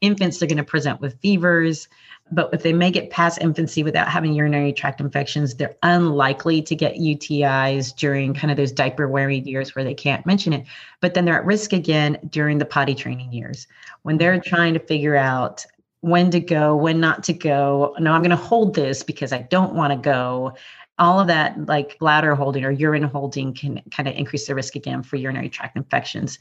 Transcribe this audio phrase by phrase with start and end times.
[0.00, 1.88] infants are going to present with fevers
[2.32, 6.76] but if they make it past infancy without having urinary tract infections, they're unlikely to
[6.76, 10.64] get UTIs during kind of those diaper wearing years where they can't mention it.
[11.00, 13.66] But then they're at risk again during the potty training years
[14.02, 15.64] when they're trying to figure out
[16.02, 17.94] when to go, when not to go.
[17.98, 20.54] No, I'm going to hold this because I don't want to go.
[20.98, 24.76] All of that, like bladder holding or urine holding, can kind of increase the risk
[24.76, 26.38] again for urinary tract infections.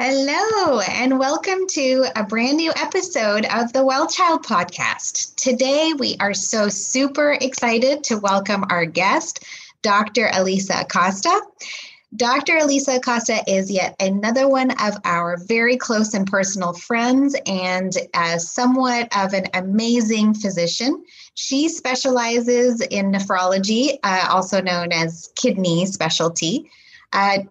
[0.00, 5.36] Hello, and welcome to a brand new episode of the Well Child podcast.
[5.36, 9.44] Today, we are so super excited to welcome our guest,
[9.82, 10.26] Dr.
[10.26, 11.40] Alisa Acosta.
[12.16, 12.54] Dr.
[12.54, 18.50] Alisa Acosta is yet another one of our very close and personal friends and as
[18.50, 21.04] somewhat of an amazing physician.
[21.34, 26.68] She specializes in nephrology, uh, also known as kidney specialty.
[27.12, 27.44] Uh,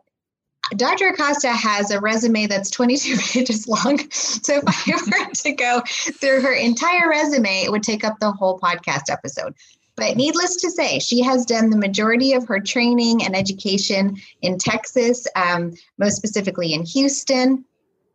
[0.75, 1.09] Dr.
[1.09, 3.99] Acosta has a resume that's 22 pages long.
[4.11, 8.31] So if I were to go through her entire resume, it would take up the
[8.31, 9.53] whole podcast episode.
[9.95, 14.57] But needless to say, she has done the majority of her training and education in
[14.57, 17.63] Texas, um, most specifically in Houston,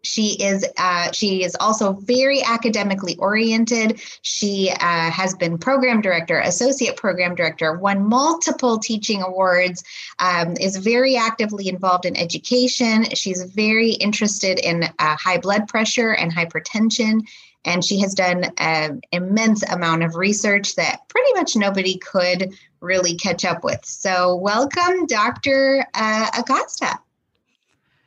[0.02, 4.00] she is uh, she is also very academically oriented.
[4.22, 9.82] She uh, has been program director associate program director won multiple teaching awards
[10.18, 13.04] um, is very actively involved in education.
[13.14, 17.26] She's very interested in uh, high blood pressure and hypertension.
[17.64, 23.16] And she has done an immense amount of research that pretty much nobody could really
[23.16, 23.84] catch up with.
[23.84, 26.98] So welcome dr uh, acosta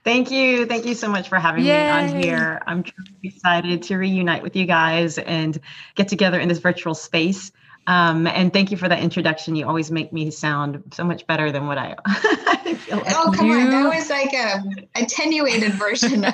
[0.04, 0.66] Thank you.
[0.66, 1.84] Thank you so much for having Yay.
[1.84, 2.62] me on here.
[2.66, 5.60] I'm truly excited to reunite with you guys and
[5.96, 7.52] get together in this virtual space.
[7.88, 9.56] Um, and thank you for that introduction.
[9.56, 13.08] You always make me sound so much better than what I, I feel like.
[13.10, 13.54] Oh, come you...
[13.54, 13.70] on.
[13.70, 14.64] That was like a
[14.96, 16.34] attenuated version of,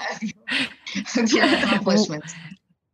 [1.17, 2.35] of your accomplishments.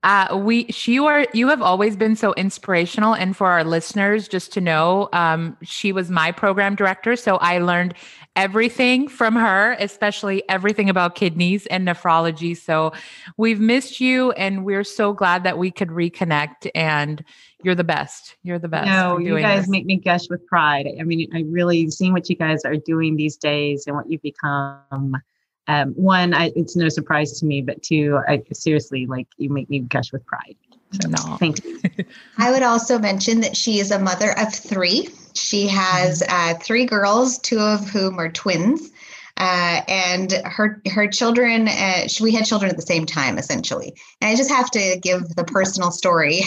[0.03, 3.15] Uh, we, she, you are, you have always been so inspirational.
[3.15, 7.15] And for our listeners, just to know, um, she was my program director.
[7.15, 7.93] So I learned
[8.35, 12.57] everything from her, especially everything about kidneys and nephrology.
[12.57, 12.91] So
[13.37, 17.23] we've missed you and we're so glad that we could reconnect and
[17.63, 18.35] you're the best.
[18.43, 18.87] You're the best.
[18.87, 19.69] No, you guys this.
[19.69, 20.87] make me gush with pride.
[20.99, 24.21] I mean, I really seeing what you guys are doing these days and what you've
[24.21, 25.21] become.
[25.67, 29.69] Um, one, I, it's no surprise to me, but two, I seriously like you make
[29.69, 30.55] me gush with pride.
[31.01, 31.37] So, no.
[31.37, 31.79] thank you.
[32.37, 35.09] I would also mention that she is a mother of three.
[35.33, 36.55] She has mm-hmm.
[36.55, 38.91] uh, three girls, two of whom are twins.
[39.35, 43.95] Uh, and her her children, uh, she, we had children at the same time, essentially.
[44.21, 46.41] And I just have to give the personal story.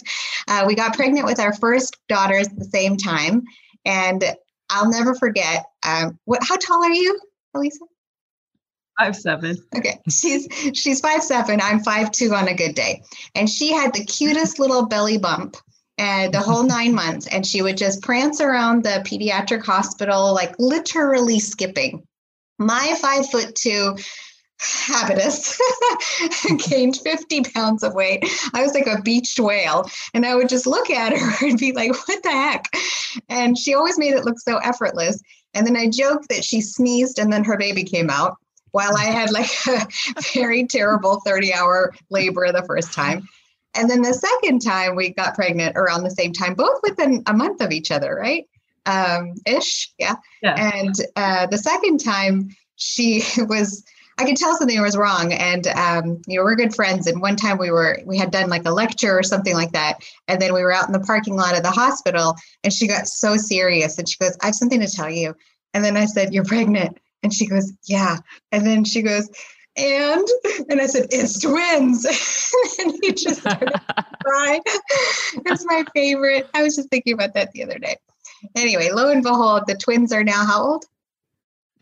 [0.48, 3.42] uh, we got pregnant with our first daughters at the same time,
[3.84, 4.24] and
[4.70, 5.66] I'll never forget.
[5.82, 6.40] Um, what?
[6.42, 7.20] How tall are you,
[7.54, 7.89] Alisa?
[9.00, 9.56] Five seven.
[9.74, 11.58] Okay, she's she's five seven.
[11.62, 13.02] I'm five two on a good day,
[13.34, 15.56] and she had the cutest little belly bump
[15.96, 17.26] and the whole nine months.
[17.26, 22.06] And she would just prance around the pediatric hospital, like literally skipping.
[22.58, 23.96] My five foot two
[24.60, 25.58] habitus
[26.68, 28.22] gained 50 pounds of weight.
[28.52, 29.88] I was like a beached whale.
[30.12, 32.66] And I would just look at her and be like, what the heck?
[33.30, 35.22] And she always made it look so effortless.
[35.54, 38.36] And then I joked that she sneezed and then her baby came out
[38.72, 39.86] while I had like a
[40.34, 43.28] very terrible 30 hour labor the first time.
[43.74, 47.32] And then the second time we got pregnant around the same time, both within a
[47.32, 48.48] month of each other, right?
[48.86, 50.16] Um, ish, yeah.
[50.42, 50.72] yeah.
[50.74, 53.84] And uh, the second time she was,
[54.18, 57.06] I could tell something was wrong, and um, you know we're good friends.
[57.06, 60.00] And one time we were, we had done like a lecture or something like that,
[60.28, 63.06] and then we were out in the parking lot of the hospital, and she got
[63.06, 65.34] so serious, and she goes, "I have something to tell you."
[65.72, 68.18] And then I said, "You're pregnant." And she goes, Yeah.
[68.52, 69.28] And then she goes,
[69.76, 70.26] and
[70.68, 72.04] and I said, It's twins.
[72.78, 73.72] and he just started
[74.24, 74.62] crying.
[75.46, 76.48] It's my favorite.
[76.54, 77.96] I was just thinking about that the other day.
[78.56, 80.84] Anyway, lo and behold, the twins are now how old?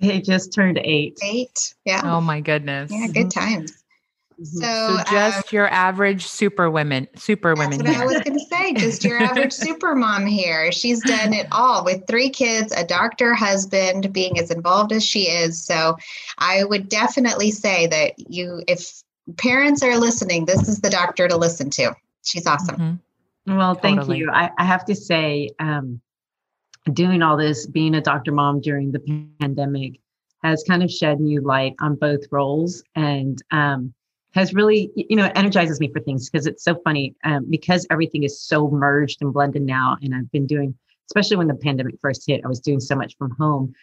[0.01, 1.19] They just turned eight.
[1.23, 1.75] Eight.
[1.85, 2.03] Yeah.
[2.05, 2.91] Oh my goodness.
[2.93, 3.78] Yeah, good times.
[4.41, 4.59] Mm-hmm.
[4.59, 7.85] So, so just um, your average super women, super that's women.
[7.85, 8.03] What here.
[8.03, 10.71] I was going to say, just your average super mom here.
[10.71, 15.23] She's done it all with three kids, a doctor, husband, being as involved as she
[15.23, 15.65] is.
[15.65, 15.97] So,
[16.39, 19.03] I would definitely say that you, if
[19.39, 21.97] parents are listening, this is the doctor to listen to.
[22.25, 22.77] She's awesome.
[22.77, 23.57] Mm-hmm.
[23.57, 24.19] Well, thank totally.
[24.19, 24.31] you.
[24.31, 26.01] I, I, have to say, um,
[26.93, 30.01] doing all this, being a doctor mom during the pandemic,
[30.43, 33.93] has kind of shed new light on both roles and um,
[34.35, 38.25] has really, you know, energizes me for things because it's so funny um, because everything
[38.25, 39.97] is so merged and blended now.
[40.03, 40.75] And I've been doing,
[41.11, 43.75] especially when the pandemic first hit, I was doing so much from home,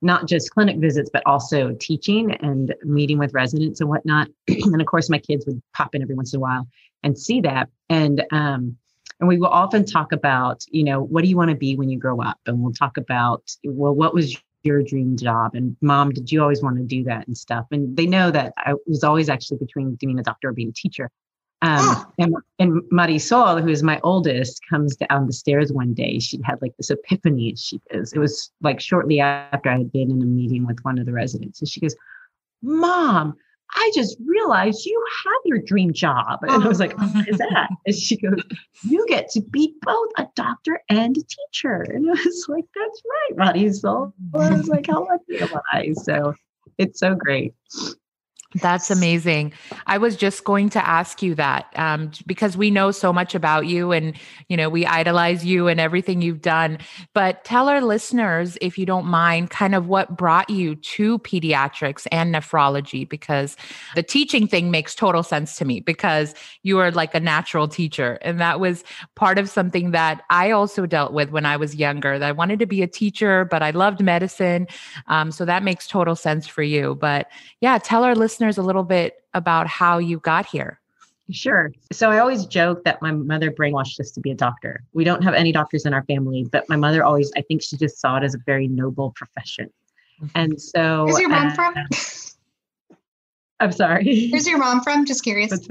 [0.00, 4.28] not just clinic visits, but also teaching and meeting with residents and whatnot.
[4.48, 6.66] and of course, my kids would pop in every once in a while
[7.02, 7.68] and see that.
[7.90, 8.76] And, um,
[9.20, 11.88] and we will often talk about, you know, what do you want to be when
[11.88, 12.38] you grow up?
[12.46, 16.62] And we'll talk about, well, what was your dream job and mom did you always
[16.62, 17.66] want to do that and stuff?
[17.70, 20.72] And they know that i was always actually between being a doctor or being a
[20.72, 21.10] teacher.
[21.62, 22.06] Um, ah.
[22.18, 26.18] and, and marisol who is my oldest comes down the stairs one day.
[26.18, 27.54] She had like this epiphany.
[27.56, 30.98] She goes it was like shortly after i had been in a meeting with one
[30.98, 31.94] of the residents and she goes
[32.62, 33.34] mom
[33.76, 36.40] I just realized you have your dream job.
[36.42, 37.46] And I was like, oh, what is oh.
[37.50, 37.70] that?
[37.86, 38.42] And she goes,
[38.82, 41.84] you get to be both a doctor and a teacher.
[41.94, 43.72] And I was like, that's right, Ronnie.
[43.72, 45.92] So I was like, how lucky am I?
[45.92, 46.34] So
[46.78, 47.54] it's so great.
[48.60, 49.52] That's amazing.
[49.86, 53.66] I was just going to ask you that um, because we know so much about
[53.66, 54.16] you and,
[54.48, 56.78] you know, we idolize you and everything you've done.
[57.14, 62.06] But tell our listeners, if you don't mind, kind of what brought you to pediatrics
[62.12, 63.56] and nephrology, because
[63.96, 68.18] the teaching thing makes total sense to me because you are like a natural teacher.
[68.22, 68.84] And that was
[69.16, 72.60] part of something that I also dealt with when I was younger, that I wanted
[72.60, 74.68] to be a teacher, but I loved medicine.
[75.08, 76.94] Um, so that makes total sense for you.
[76.94, 77.26] But
[77.60, 80.80] yeah, tell our listeners listeners a little bit about how you got here?
[81.30, 81.72] Sure.
[81.90, 84.84] So I always joke that my mother brainwashed us to be a doctor.
[84.92, 87.78] We don't have any doctors in our family, but my mother always, I think she
[87.78, 89.70] just saw it as a very noble profession.
[90.20, 90.26] Mm-hmm.
[90.34, 91.04] And so.
[91.06, 91.74] Where's your mom uh, from?
[93.60, 94.28] I'm sorry.
[94.30, 95.06] Where's your mom from?
[95.06, 95.66] Just curious.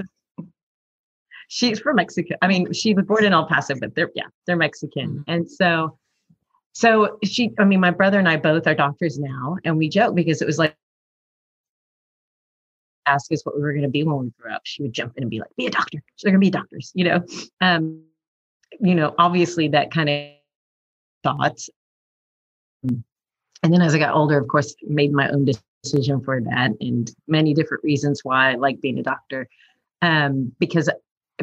[1.46, 2.34] She's from Mexico.
[2.42, 5.18] I mean, she was born in El Paso, but they're, yeah, they're Mexican.
[5.18, 5.30] Mm-hmm.
[5.30, 5.96] And so,
[6.72, 9.58] so she, I mean, my brother and I both are doctors now.
[9.64, 10.74] And we joke because it was like,
[13.06, 15.14] ask us what we were going to be when we grew up, she would jump
[15.16, 17.24] in and be like, "Be a doctor." They're going to be doctors, you know.
[17.60, 18.02] Um,
[18.80, 20.30] you know, obviously that kind of
[21.22, 21.70] thoughts.
[22.82, 25.46] And then as I got older, of course, made my own
[25.82, 29.48] decision for that, and many different reasons why I like being a doctor.
[30.02, 30.90] Um, because,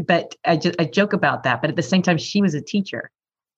[0.06, 2.62] but I just I joke about that, but at the same time, she was a
[2.62, 3.10] teacher.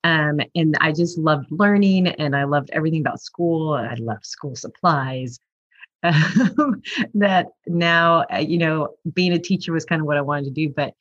[0.06, 3.74] Um, and I just loved learning and I loved everything about school.
[3.74, 5.40] I loved school supplies
[6.04, 6.82] um,
[7.14, 10.52] that now, uh, you know, being a teacher was kind of what I wanted to
[10.52, 10.94] do, but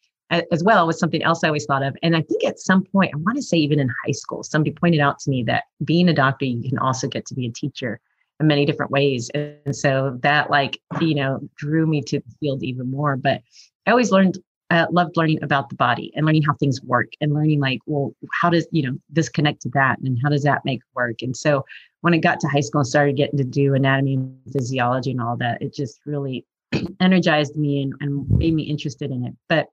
[0.50, 1.94] as well was something else I always thought of.
[2.02, 4.72] And I think at some point, I want to say even in high school, somebody
[4.72, 7.50] pointed out to me that being a doctor, you can also get to be a
[7.50, 8.00] teacher
[8.40, 9.30] in many different ways.
[9.34, 13.16] And so that like, you know, drew me to the field even more.
[13.16, 13.42] But
[13.86, 14.38] I always learned,
[14.70, 18.14] uh, loved learning about the body and learning how things work and learning like, well,
[18.40, 21.20] how does, you know, this connect to that and how does that make work?
[21.20, 21.62] And so
[22.02, 25.20] when I got to high school and started getting to do anatomy and physiology and
[25.20, 26.44] all that, it just really
[27.00, 29.34] energized me and, and made me interested in it.
[29.48, 29.68] But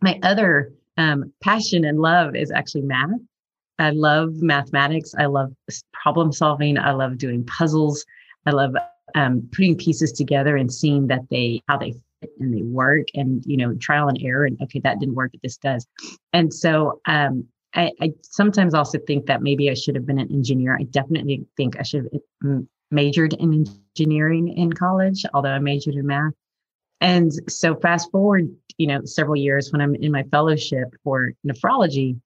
[0.00, 3.10] my other um, passion and love is actually math.
[3.78, 5.14] I love mathematics.
[5.18, 5.52] I love
[5.92, 6.78] problem solving.
[6.78, 8.04] I love doing puzzles.
[8.46, 8.74] I love
[9.14, 13.42] um, putting pieces together and seeing that they how they fit and they work and
[13.46, 15.86] you know trial and error and okay that didn't work but this does
[16.32, 20.30] and so um, I, I, sometimes also think that maybe I should have been an
[20.30, 20.76] engineer.
[20.78, 23.64] I definitely think I should have mm, majored in
[23.96, 26.32] engineering in college, although I majored in math.
[27.00, 28.48] And so fast forward,
[28.78, 32.20] you know, several years when I'm in my fellowship for nephrology,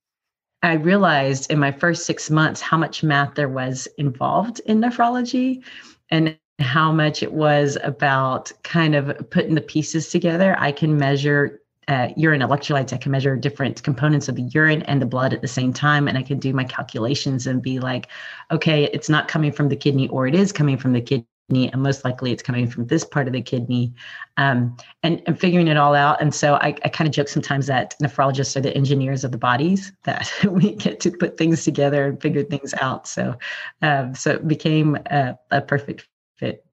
[0.62, 5.62] I realized in my first six months how much math there was involved in nephrology
[6.10, 10.56] and how much it was about kind of putting the pieces together.
[10.58, 12.92] I can measure uh, urine electrolytes.
[12.92, 16.08] I can measure different components of the urine and the blood at the same time.
[16.08, 18.08] And I can do my calculations and be like,
[18.50, 21.26] okay, it's not coming from the kidney, or it is coming from the kidney.
[21.48, 23.94] And most likely it's coming from this part of the kidney
[24.36, 26.20] um, and, and figuring it all out.
[26.20, 29.38] And so I, I kind of joke sometimes that nephrologists are the engineers of the
[29.38, 33.06] bodies, that we get to put things together and figure things out.
[33.06, 33.38] So,
[33.82, 36.64] um, so it became a, a perfect fit.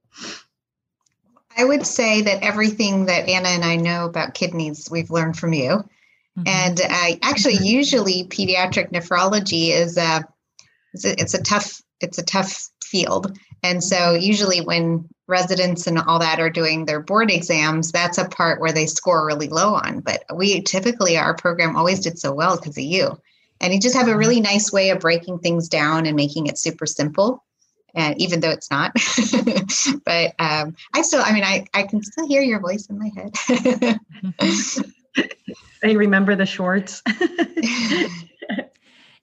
[1.57, 5.53] I would say that everything that Anna and I know about kidneys, we've learned from
[5.53, 5.83] you.
[6.37, 6.43] Mm-hmm.
[6.47, 10.25] And I actually, usually, pediatric nephrology is a,
[10.93, 13.37] it's a, it's a tough it's a tough field.
[13.63, 18.27] And so usually when residents and all that are doing their board exams, that's a
[18.27, 20.01] part where they score really low on.
[20.01, 23.17] But we typically our program always did so well because of you.
[23.61, 26.57] And you just have a really nice way of breaking things down and making it
[26.57, 27.43] super simple
[27.95, 28.91] and even though it's not.
[30.05, 33.11] but um, I still, I mean, I, I can still hear your voice in my
[33.15, 33.99] head.
[35.83, 37.01] I remember the shorts.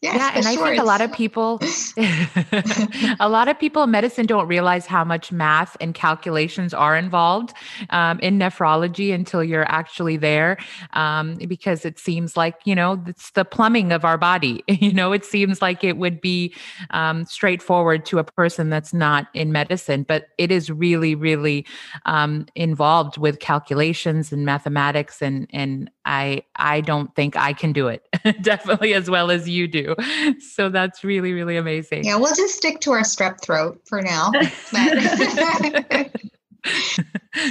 [0.03, 1.61] Yes, yeah, and I think a lot of people,
[3.21, 7.53] a lot of people in medicine don't realize how much math and calculations are involved
[7.91, 10.57] um, in nephrology until you're actually there,
[10.95, 14.65] um, because it seems like you know it's the plumbing of our body.
[14.69, 16.55] you know, it seems like it would be
[16.91, 21.67] um, straightforward to a person that's not in medicine, but it is really, really
[22.07, 27.89] um, involved with calculations and mathematics, and and I I don't think I can do
[27.89, 28.07] it
[28.41, 29.90] definitely as well as you do.
[30.41, 32.05] So that's really really amazing.
[32.05, 34.31] Yeah, we'll just stick to our strep throat for now.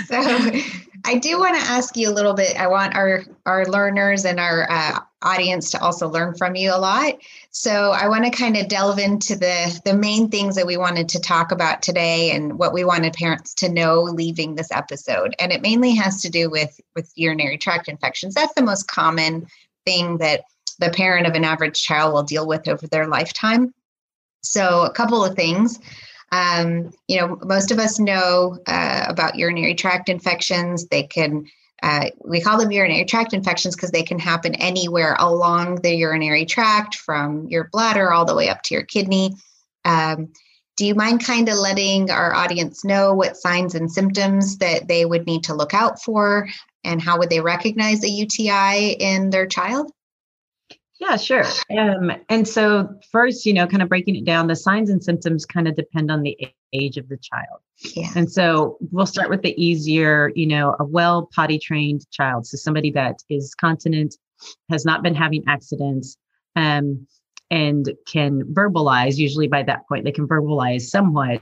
[0.05, 0.17] so
[1.05, 2.60] I do want to ask you a little bit.
[2.60, 6.77] I want our our learners and our uh, audience to also learn from you a
[6.77, 7.15] lot.
[7.51, 11.10] So I want to kind of delve into the the main things that we wanted
[11.10, 15.36] to talk about today and what we wanted parents to know leaving this episode.
[15.39, 18.36] And it mainly has to do with with urinary tract infections.
[18.36, 19.48] That's the most common
[19.86, 20.43] thing that
[20.79, 23.74] the parent of an average child will deal with over their lifetime.
[24.41, 25.79] So a couple of things.
[26.31, 30.88] Um, you know, most of us know uh, about urinary tract infections.
[30.88, 31.45] They can,
[31.81, 36.45] uh, we call them urinary tract infections because they can happen anywhere along the urinary
[36.45, 39.36] tract from your bladder all the way up to your kidney.
[39.86, 40.31] Um,
[40.77, 45.05] do you mind kind of letting our audience know what signs and symptoms that they
[45.05, 46.48] would need to look out for
[46.86, 49.91] and how would they recognize a UTI in their child?
[51.00, 51.46] Yeah, sure.
[51.77, 55.46] Um, and so, first, you know, kind of breaking it down, the signs and symptoms
[55.46, 56.38] kind of depend on the
[56.74, 57.62] age of the child.
[57.96, 58.10] Yeah.
[58.15, 62.46] And so, we'll start with the easier, you know, a well potty trained child.
[62.48, 64.15] So, somebody that is continent,
[64.70, 66.18] has not been having accidents,
[66.58, 67.08] um,
[67.50, 69.15] and can verbalize.
[69.18, 71.41] Usually, by that point, they can verbalize somewhat.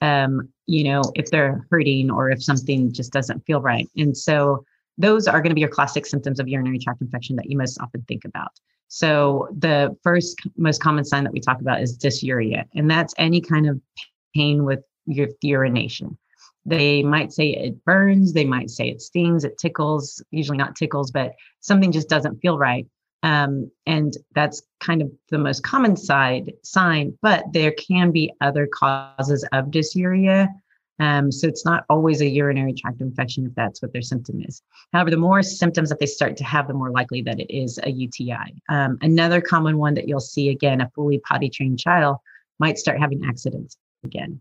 [0.00, 3.86] Um, you know, if they're hurting or if something just doesn't feel right.
[3.98, 4.64] And so,
[5.00, 7.80] those are going to be your classic symptoms of urinary tract infection that you most
[7.80, 8.52] often think about.
[8.88, 13.40] So the first most common sign that we talk about is dysuria, and that's any
[13.40, 13.80] kind of
[14.34, 16.18] pain with your urination.
[16.66, 21.10] They might say it burns, they might say it stings, it tickles, usually not tickles,
[21.10, 22.86] but something just doesn't feel right.
[23.22, 28.66] Um, and that's kind of the most common side sign, but there can be other
[28.66, 30.48] causes of dysuria
[31.00, 34.62] um, so it's not always a urinary tract infection if that's what their symptom is.
[34.92, 37.80] However, the more symptoms that they start to have, the more likely that it is
[37.82, 38.62] a UTI.
[38.68, 42.18] Um, another common one that you'll see again, a fully potty trained child
[42.58, 44.40] might start having accidents again.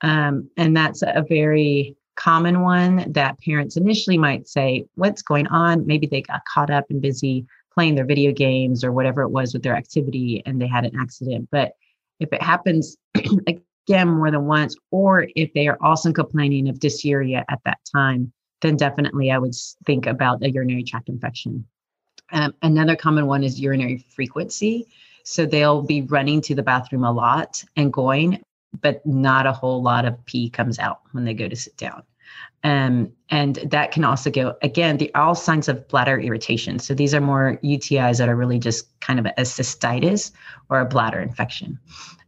[0.00, 5.86] Um, and that's a very common one that parents initially might say, What's going on?
[5.86, 9.52] Maybe they got caught up and busy playing their video games or whatever it was
[9.52, 11.48] with their activity and they had an accident.
[11.52, 11.72] But
[12.20, 12.96] if it happens
[13.90, 18.32] again more than once, or if they are also complaining of dysuria at that time,
[18.60, 19.54] then definitely I would
[19.84, 21.66] think about a urinary tract infection.
[22.30, 24.86] Um, another common one is urinary frequency.
[25.24, 28.40] So they'll be running to the bathroom a lot and going,
[28.80, 32.04] but not a whole lot of pee comes out when they go to sit down.
[32.62, 37.14] Um, and that can also go again the all signs of bladder irritation so these
[37.14, 40.30] are more utis that are really just kind of a cystitis
[40.68, 41.78] or a bladder infection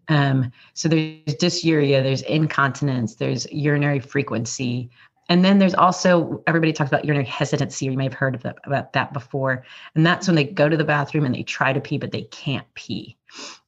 [0.09, 4.91] um, so there's dysuria, there's incontinence, there's urinary frequency.
[5.29, 8.43] And then there's also everybody talks about urinary hesitancy, or you may have heard of
[8.43, 9.65] that, about that before.
[9.95, 12.23] And that's when they go to the bathroom and they try to pee, but they
[12.23, 13.17] can't pee.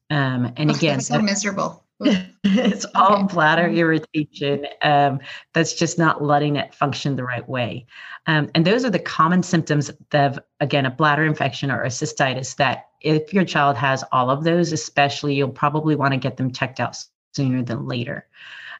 [0.09, 1.83] Um, and oh, again, so miserable.
[2.43, 3.33] it's all okay.
[3.33, 5.19] bladder irritation um,
[5.53, 7.85] that's just not letting it function the right way.
[8.27, 12.57] Um, and those are the common symptoms of, again, a bladder infection or a cystitis
[12.57, 16.51] that if your child has all of those, especially, you'll probably want to get them
[16.51, 16.97] checked out
[17.33, 18.27] sooner than later.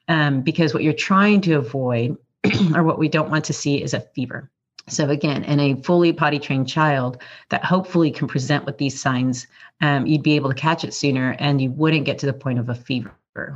[0.07, 2.17] Um, because what you're trying to avoid
[2.75, 4.51] or what we don't want to see is a fever.
[4.87, 9.47] So, again, in a fully potty trained child that hopefully can present with these signs,
[9.81, 12.59] um, you'd be able to catch it sooner and you wouldn't get to the point
[12.59, 13.11] of a fever.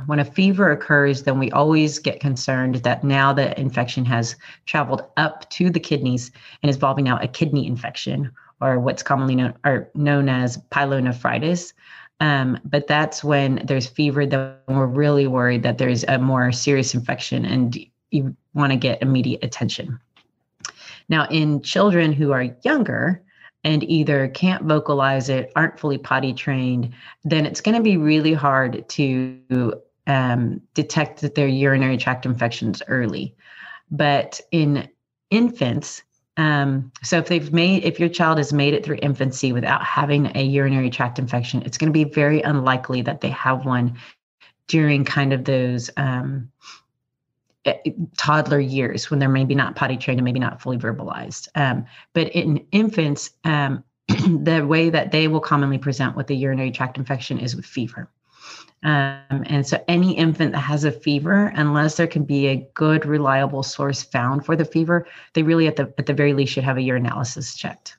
[0.06, 4.36] When a fever occurs, then we always get concerned that now the infection has
[4.66, 6.30] traveled up to the kidneys
[6.62, 11.72] and is involving now a kidney infection or what's commonly known, or known as pyelonephritis.
[12.20, 16.94] Um, but that's when there's fever that we're really worried that there's a more serious
[16.94, 17.78] infection and
[18.10, 19.98] you want to get immediate attention.
[21.08, 23.22] Now, in children who are younger
[23.64, 26.92] and either can't vocalize it, aren't fully potty trained,
[27.24, 32.82] then it's going to be really hard to um, detect that they're urinary tract infections
[32.88, 33.34] early.
[33.90, 34.88] But in
[35.30, 36.02] infants,
[36.36, 40.30] um, so if they've made, if your child has made it through infancy without having
[40.36, 43.98] a urinary tract infection, it's going to be very unlikely that they have one
[44.68, 46.50] during kind of those um,
[47.64, 47.74] eh,
[48.16, 51.48] toddler years when they're maybe not potty trained and maybe not fully verbalized.
[51.56, 51.84] Um,
[52.14, 56.96] but in infants, um, the way that they will commonly present with the urinary tract
[56.96, 58.08] infection is with fever.
[58.82, 63.04] Um, and so, any infant that has a fever, unless there can be a good,
[63.04, 66.64] reliable source found for the fever, they really, at the at the very least, should
[66.64, 67.98] have a urinalysis checked.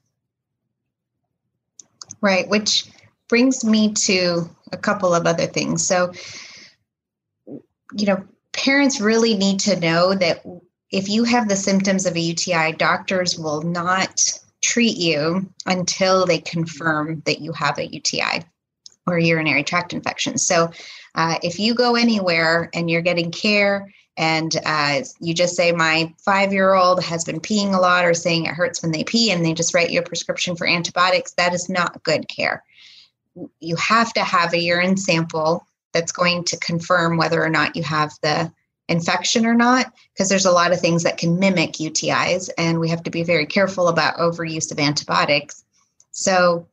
[2.20, 2.90] Right, which
[3.28, 5.86] brings me to a couple of other things.
[5.86, 6.14] So,
[7.46, 10.44] you know, parents really need to know that
[10.92, 14.20] if you have the symptoms of a UTI, doctors will not
[14.62, 18.44] treat you until they confirm that you have a UTI
[19.08, 20.38] or urinary tract infection.
[20.38, 20.72] So,
[21.16, 26.14] uh, if you go anywhere and you're getting care and uh, you just say, My
[26.20, 29.32] five year old has been peeing a lot or saying it hurts when they pee,
[29.32, 32.64] and they just write you a prescription for antibiotics, that is not good care.
[33.60, 37.84] You have to have a urine sample that's going to confirm whether or not you
[37.84, 38.52] have the
[38.90, 42.90] infection or not, because there's a lot of things that can mimic UTIs, and we
[42.90, 45.64] have to be very careful about overuse of antibiotics.
[46.12, 46.68] So,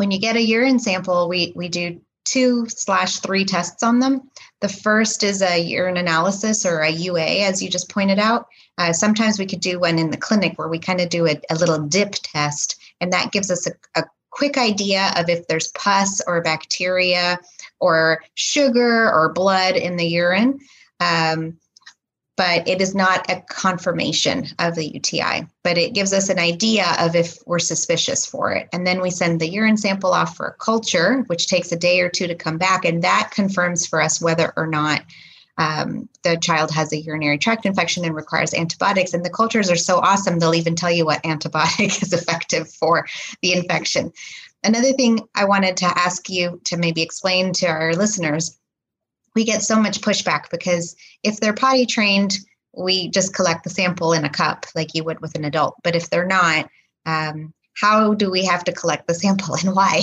[0.00, 4.30] when you get a urine sample, we, we do two slash three tests on them.
[4.60, 8.46] The first is a urine analysis or a UA, as you just pointed out.
[8.78, 11.38] Uh, sometimes we could do one in the clinic where we kind of do a,
[11.50, 15.68] a, little dip test, and that gives us a, a quick idea of if there's
[15.72, 17.38] pus or bacteria
[17.78, 20.60] or sugar or blood in the urine.
[20.98, 21.58] Um,
[22.40, 26.86] but it is not a confirmation of the UTI, but it gives us an idea
[26.98, 28.66] of if we're suspicious for it.
[28.72, 32.00] And then we send the urine sample off for a culture, which takes a day
[32.00, 35.02] or two to come back, and that confirms for us whether or not
[35.58, 39.12] um, the child has a urinary tract infection and requires antibiotics.
[39.12, 43.06] And the cultures are so awesome, they'll even tell you what antibiotic is effective for
[43.42, 44.14] the infection.
[44.64, 48.58] Another thing I wanted to ask you to maybe explain to our listeners
[49.34, 52.38] we get so much pushback because if they're potty trained,
[52.76, 55.76] we just collect the sample in a cup like you would with an adult.
[55.82, 56.68] But if they're not,
[57.06, 60.02] um, how do we have to collect the sample and why?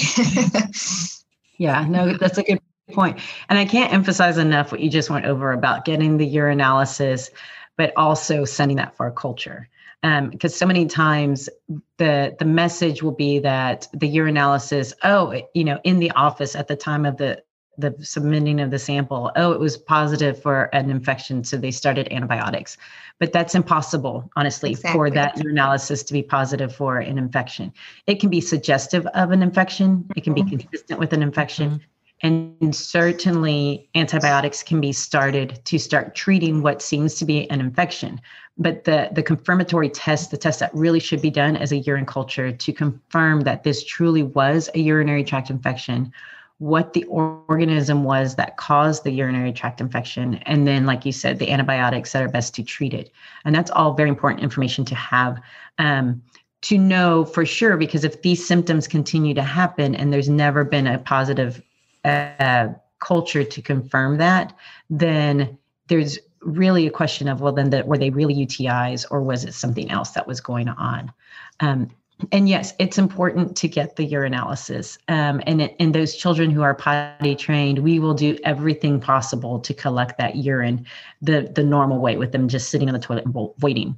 [1.57, 2.59] yeah, no, that's a good
[2.93, 3.19] point.
[3.49, 7.29] And I can't emphasize enough what you just went over about getting the urinalysis,
[7.77, 9.69] but also sending that for a culture.
[10.01, 11.49] Because um, so many times
[11.97, 16.67] the the message will be that the urinalysis, oh, you know, in the office at
[16.67, 17.41] the time of the
[17.77, 22.07] the submitting of the sample, oh, it was positive for an infection, so they started
[22.11, 22.77] antibiotics.
[23.19, 24.93] But that's impossible, honestly, exactly.
[24.93, 27.71] for that analysis to be positive for an infection.
[28.07, 30.57] It can be suggestive of an infection, it can be mm-hmm.
[30.57, 31.69] consistent with an infection.
[31.69, 31.83] Mm-hmm.
[32.23, 38.19] And certainly, antibiotics can be started to start treating what seems to be an infection.
[38.57, 42.07] But the, the confirmatory test, the test that really should be done as a urine
[42.07, 46.11] culture to confirm that this truly was a urinary tract infection
[46.59, 51.37] what the organism was that caused the urinary tract infection, and then, like you said,
[51.37, 53.11] the antibiotics that are best to treat it.
[53.45, 55.39] And that's all very important information to have.
[55.77, 56.21] Um,
[56.61, 60.87] to know for sure, because if these symptoms continue to happen and there's never been
[60.87, 61.61] a positive
[62.03, 64.53] uh, culture to confirm that,
[64.89, 69.45] then there's really a question of well, then the, were they really UTIs or was
[69.45, 71.11] it something else that was going on?
[71.59, 71.91] Um,
[72.31, 74.97] and yes, it's important to get the urinalysis.
[75.07, 79.73] Um, and in those children who are potty trained, we will do everything possible to
[79.73, 80.85] collect that urine
[81.21, 83.95] the, the normal way with them just sitting on the toilet and waiting.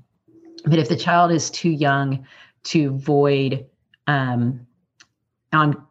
[0.65, 2.25] But if the child is too young
[2.63, 3.65] to void
[4.07, 4.67] um,
[5.53, 5.85] on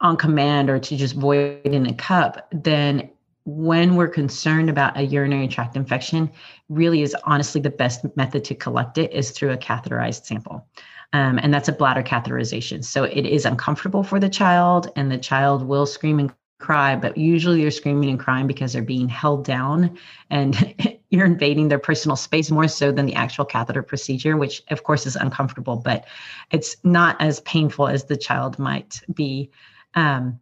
[0.00, 3.10] on command or to just void in a cup, then
[3.44, 6.30] when we're concerned about a urinary tract infection,
[6.68, 10.64] really is honestly the best method to collect it is through a catheterized sample.
[11.12, 12.84] Um, and that's a bladder catheterization.
[12.84, 17.16] So it is uncomfortable for the child, and the child will scream and cry, but
[17.16, 19.96] usually they're screaming and crying because they're being held down
[20.30, 20.74] and
[21.10, 25.06] you're invading their personal space more so than the actual catheter procedure, which of course
[25.06, 26.04] is uncomfortable, but
[26.50, 29.50] it's not as painful as the child might be
[29.94, 30.38] um,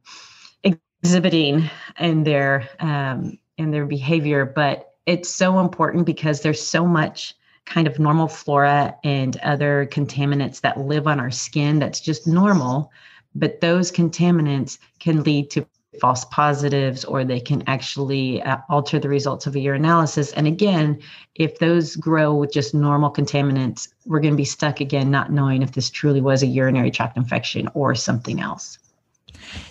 [1.03, 4.45] exhibiting in their um, in their behavior.
[4.45, 7.35] But it's so important because there's so much
[7.67, 12.91] kind of normal flora and other contaminants that live on our skin that's just normal.
[13.35, 15.67] But those contaminants can lead to
[16.01, 20.33] false positives or they can actually uh, alter the results of a urinalysis.
[20.37, 21.01] And again,
[21.35, 25.63] if those grow with just normal contaminants, we're going to be stuck again, not knowing
[25.63, 28.79] if this truly was a urinary tract infection or something else.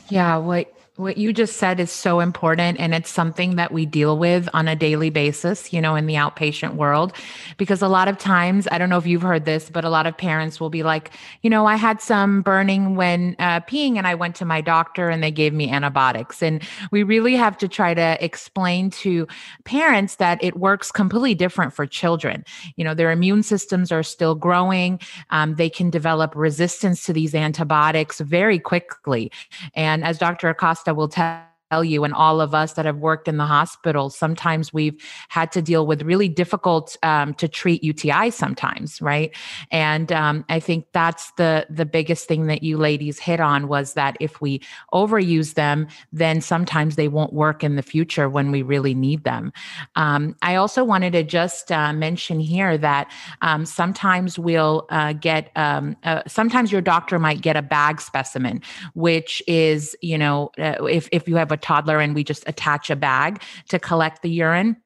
[0.09, 2.79] Yeah, what What you just said is so important.
[2.79, 6.13] And it's something that we deal with on a daily basis, you know, in the
[6.13, 7.11] outpatient world.
[7.57, 10.07] Because a lot of times, I don't know if you've heard this, but a lot
[10.07, 14.07] of parents will be like, you know, I had some burning when uh, peeing and
[14.07, 16.41] I went to my doctor and they gave me antibiotics.
[16.41, 19.27] And we really have to try to explain to
[19.65, 22.45] parents that it works completely different for children.
[22.77, 27.35] You know, their immune systems are still growing, um, they can develop resistance to these
[27.35, 29.29] antibiotics very quickly.
[29.73, 30.47] And as Dr.
[30.47, 34.73] Acosta will tell you and all of us that have worked in the hospital sometimes
[34.73, 39.35] we've had to deal with really difficult um, to treat uti sometimes right?
[39.71, 43.93] And um, i think that's the the biggest thing that you ladies hit on was
[43.93, 44.61] that if we
[44.93, 49.51] overuse them then sometimes they won't work in the future when we really need them.
[49.95, 53.11] Um, i also wanted to just uh, mention here that
[53.41, 58.61] um, sometimes we'll uh, get um, uh, sometimes your doctor might get a bag specimen
[58.93, 62.91] which is you know uh, if, if you have a toddler and we just attach
[62.91, 64.77] a bag to collect the urine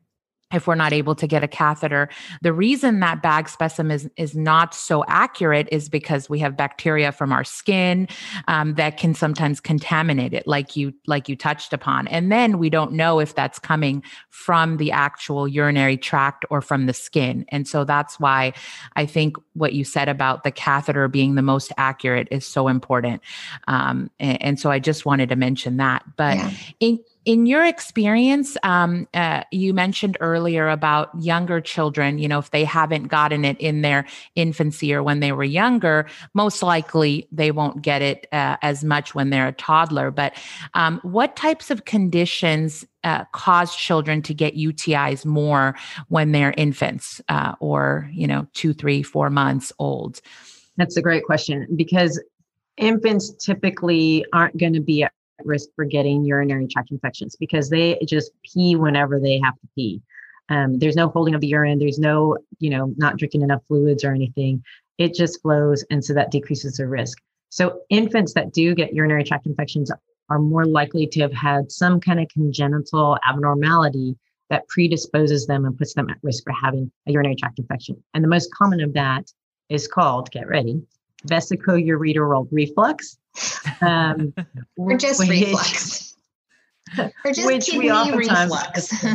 [0.51, 2.09] if we're not able to get a catheter.
[2.41, 7.11] The reason that bag specimen is, is not so accurate is because we have bacteria
[7.11, 8.07] from our skin
[8.47, 12.07] um, that can sometimes contaminate it, like you like you touched upon.
[12.07, 16.87] And then we don't know if that's coming from the actual urinary tract or from
[16.87, 17.45] the skin.
[17.49, 18.53] And so that's why
[18.95, 23.21] I think what you said about the catheter being the most accurate is so important.
[23.67, 26.03] Um, and, and, so I just wanted to mention that.
[26.17, 26.51] But yeah.
[26.79, 32.51] in in your experience, um, uh, you mentioned earlier about younger children, you know, if
[32.51, 34.05] they haven't gotten it in their
[34.35, 39.13] infancy or when they were younger, most likely they won't get it uh, as much
[39.13, 40.11] when they're a toddler.
[40.11, 40.33] But
[40.75, 45.75] um, what types of conditions uh, cause children to get UTIs more
[46.07, 50.21] when they're infants uh, or, you know, two, three, four months old?
[50.77, 52.21] That's a great question because
[52.77, 55.11] infants typically aren't going to be at
[55.45, 60.01] risk for getting urinary tract infections because they just pee whenever they have to pee.
[60.49, 61.79] Um, there's no holding of the urine.
[61.79, 64.63] There's no, you know, not drinking enough fluids or anything.
[64.97, 67.19] It just flows, and so that decreases the risk.
[67.49, 69.91] So infants that do get urinary tract infections
[70.29, 74.17] are more likely to have had some kind of congenital abnormality
[74.49, 78.03] that predisposes them and puts them at risk for having a urinary tract infection.
[78.13, 79.31] And the most common of that
[79.69, 80.81] is called, get ready,
[81.27, 83.18] vesicoureteral reflux.
[83.81, 84.33] Um,
[84.77, 86.15] or just which, reflux.
[86.97, 89.05] or just which kidney reflux.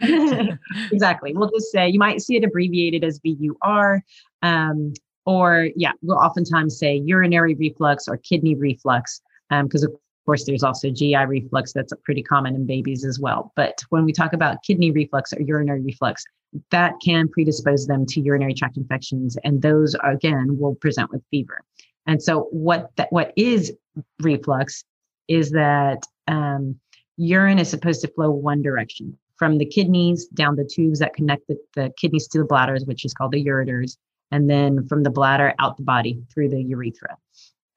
[0.92, 1.32] exactly.
[1.34, 4.02] We'll just say you might see it abbreviated as VUR.
[4.42, 4.92] Um,
[5.26, 10.62] or yeah, we'll oftentimes say urinary reflux or kidney reflux because um, of course there's
[10.62, 13.52] also GI reflux that's pretty common in babies as well.
[13.56, 16.24] But when we talk about kidney reflux or urinary reflux,
[16.70, 21.62] that can predispose them to urinary tract infections, and those again will present with fever.
[22.06, 23.72] And so, what that what is
[24.20, 24.84] reflux
[25.28, 26.78] is that um,
[27.16, 31.46] urine is supposed to flow one direction from the kidneys down the tubes that connect
[31.48, 33.96] the, the kidneys to the bladders, which is called the ureters,
[34.30, 37.16] and then from the bladder out the body through the urethra.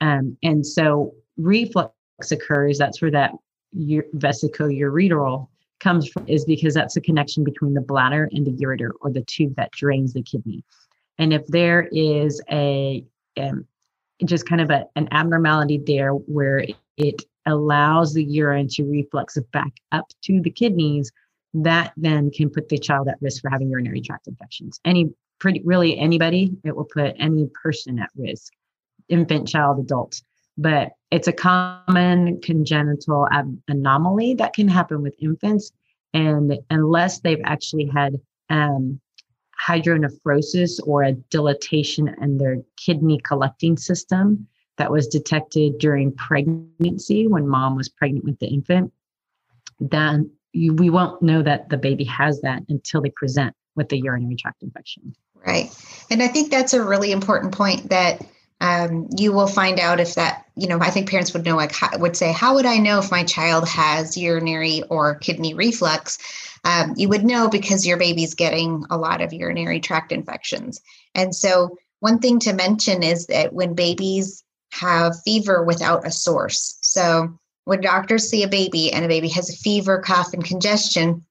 [0.02, 1.94] Um, and so, reflux
[2.32, 2.78] occurs.
[2.78, 3.32] That's where that
[3.74, 5.48] u- vesicoureteral
[5.80, 9.22] comes from is because that's the connection between the bladder and the ureter or the
[9.22, 10.64] tube that drains the kidney.
[11.20, 13.06] And if there is a
[13.40, 13.66] um,
[14.26, 16.66] just kind of a, an abnormality there where
[16.98, 21.12] it allows the urine to reflux back up to the kidneys,
[21.54, 24.80] that then can put the child at risk for having urinary tract infections.
[24.86, 28.54] Any pretty really anybody, it will put any person at risk,
[29.10, 30.22] infant, child, adult
[30.58, 35.72] but it's a common congenital ab- anomaly that can happen with infants.
[36.14, 39.00] And unless they've actually had um,
[39.66, 47.48] hydronephrosis or a dilatation in their kidney collecting system that was detected during pregnancy when
[47.48, 48.94] mom was pregnant with the infant,
[49.80, 54.00] then you, we won't know that the baby has that until they present with the
[54.00, 55.16] urinary tract infection.
[55.46, 55.72] Right.
[56.10, 58.26] And I think that's a really important point that
[58.60, 61.72] um, you will find out if that you know i think parents would know like
[61.72, 66.18] how, would say how would i know if my child has urinary or kidney reflux?
[66.64, 70.82] Um, you would know because your baby's getting a lot of urinary tract infections.
[71.16, 74.44] And so one thing to mention is that when babies
[74.74, 79.50] have fever without a source so when doctors see a baby and a baby has
[79.50, 81.26] a fever cough and congestion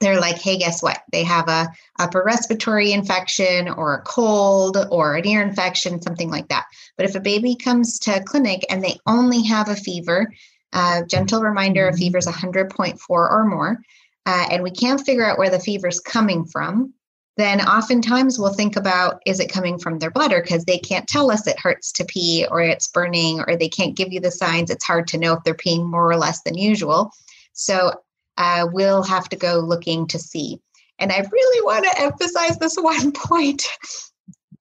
[0.00, 1.00] they're like, hey, guess what?
[1.12, 6.48] They have a upper respiratory infection or a cold or an ear infection, something like
[6.48, 6.66] that.
[6.96, 10.32] But if a baby comes to a clinic and they only have a fever,
[10.72, 13.78] uh, gentle reminder, a fever is 100.4 or more,
[14.26, 16.92] uh, and we can't figure out where the fever is coming from,
[17.38, 21.30] then oftentimes we'll think about is it coming from their bladder because they can't tell
[21.30, 24.70] us it hurts to pee or it's burning or they can't give you the signs.
[24.70, 27.12] It's hard to know if they're peeing more or less than usual.
[27.52, 27.92] So
[28.38, 30.60] uh, we'll have to go looking to see.
[30.98, 33.68] And I really want to emphasize this one point.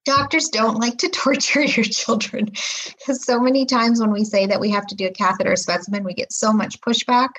[0.04, 4.60] Doctors don't like to torture your children because so many times when we say that
[4.60, 7.30] we have to do a catheter specimen, we get so much pushback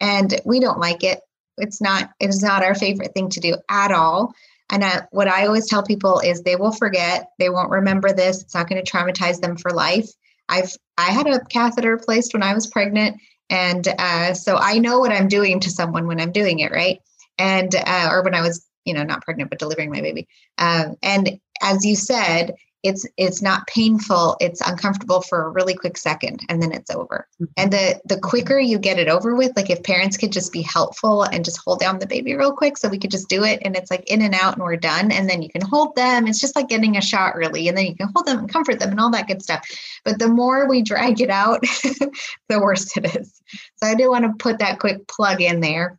[0.00, 1.20] and we don't like it.
[1.56, 4.34] It's not it is not our favorite thing to do at all.
[4.68, 8.42] And I, what I always tell people is they will forget, they won't remember this.
[8.42, 10.08] It's not going to traumatize them for life.
[10.48, 14.98] I've I had a catheter placed when I was pregnant, and uh, so I know
[14.98, 17.00] what I'm doing to someone when I'm doing it, right?
[17.38, 20.26] And uh, or when I was, you know, not pregnant but delivering my baby.
[20.58, 22.54] Um, and as you said,
[22.86, 27.26] it's it's not painful it's uncomfortable for a really quick second and then it's over.
[27.40, 27.52] Mm-hmm.
[27.56, 30.62] and the the quicker you get it over with like if parents could just be
[30.62, 33.60] helpful and just hold down the baby real quick so we could just do it
[33.62, 36.26] and it's like in and out and we're done and then you can hold them.
[36.26, 38.78] It's just like getting a shot early and then you can hold them and comfort
[38.78, 39.66] them and all that good stuff.
[40.04, 41.60] But the more we drag it out
[42.48, 43.40] the worse it is.
[43.76, 45.98] So i do want to put that quick plug in there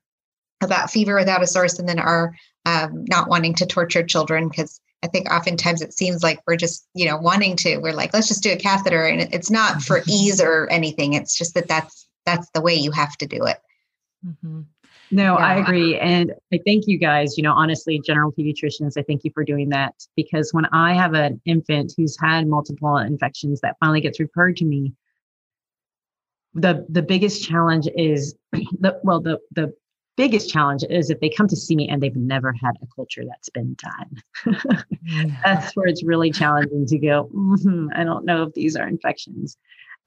[0.61, 4.81] about fever without a source and then our um, not wanting to torture children because
[5.03, 8.27] I think oftentimes it seems like we're just, you know, wanting to, we're like, let's
[8.27, 9.05] just do a catheter.
[9.05, 11.13] And it's not for ease or anything.
[11.13, 13.57] It's just that that's, that's the way you have to do it.
[14.25, 14.61] Mm-hmm.
[15.09, 15.45] No, yeah.
[15.45, 15.97] I agree.
[15.97, 19.69] And I thank you guys, you know, honestly, general pediatricians, I thank you for doing
[19.69, 24.57] that because when I have an infant who's had multiple infections that finally gets referred
[24.57, 24.93] to me,
[26.53, 29.73] the the biggest challenge is the well the the
[30.17, 33.23] biggest challenge is if they come to see me and they've never had a culture
[33.25, 34.85] that's been done.
[35.45, 39.57] that's where it's really challenging to go, mm-hmm, I don't know if these are infections.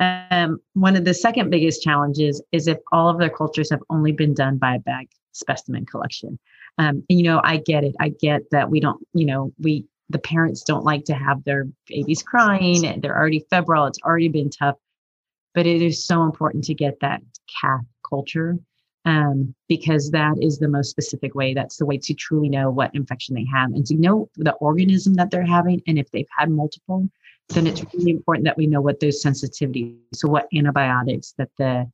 [0.00, 4.12] Um, one of the second biggest challenges is if all of their cultures have only
[4.12, 6.38] been done by a bag specimen collection.
[6.78, 7.94] Um, and, you know, I get it.
[8.00, 11.66] I get that we don't, you know, we, the parents don't like to have their
[11.86, 13.00] babies crying.
[13.00, 13.86] They're already febrile.
[13.86, 14.76] It's already been tough.
[15.54, 17.22] But it is so important to get that
[17.60, 18.58] cath culture
[19.04, 21.54] um, because that is the most specific way.
[21.54, 25.14] That's the way to truly know what infection they have and to know the organism
[25.14, 25.82] that they're having.
[25.86, 27.08] And if they've had multiple,
[27.48, 31.90] then it's really important that we know what those sensitivities, so what antibiotics that the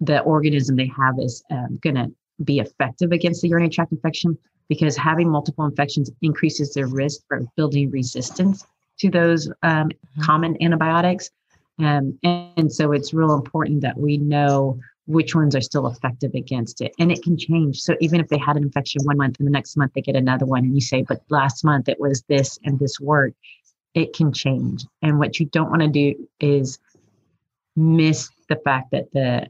[0.00, 2.10] the organism they have is um, going to
[2.42, 4.36] be effective against the urinary tract infection
[4.68, 8.66] because having multiple infections increases their risk for building resistance
[8.98, 10.22] to those um, mm-hmm.
[10.22, 11.30] common antibiotics.
[11.78, 16.32] Um, and, and so it's real important that we know which ones are still effective
[16.34, 16.92] against it.
[16.98, 17.80] And it can change.
[17.80, 20.16] So even if they had an infection one month and the next month they get
[20.16, 23.36] another one, and you say, but last month it was this and this worked,
[23.94, 24.84] it can change.
[25.02, 26.78] And what you don't want to do is
[27.76, 29.48] miss the fact that the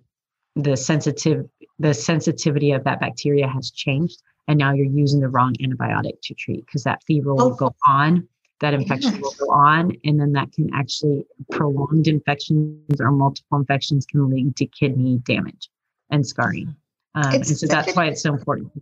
[0.55, 5.55] the sensitive the sensitivity of that bacteria has changed and now you're using the wrong
[5.61, 7.55] antibiotic to treat because that fever will oh.
[7.55, 8.29] go on
[8.63, 9.21] that infection yes.
[9.21, 14.57] will go on and then that can actually prolonged infections or multiple infections can lead
[14.57, 15.69] to kidney damage
[16.11, 16.75] and scarring
[17.15, 18.73] um, and so that's why it's so important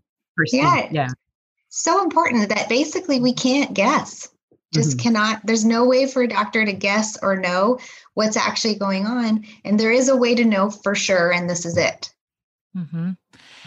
[0.52, 1.08] yeah yeah
[1.70, 4.28] so important that basically we can't guess
[4.72, 5.02] just mm-hmm.
[5.02, 7.78] cannot there's no way for a doctor to guess or know
[8.14, 11.64] what's actually going on and there is a way to know for sure and this
[11.64, 12.12] is it
[12.76, 13.12] mm-hmm.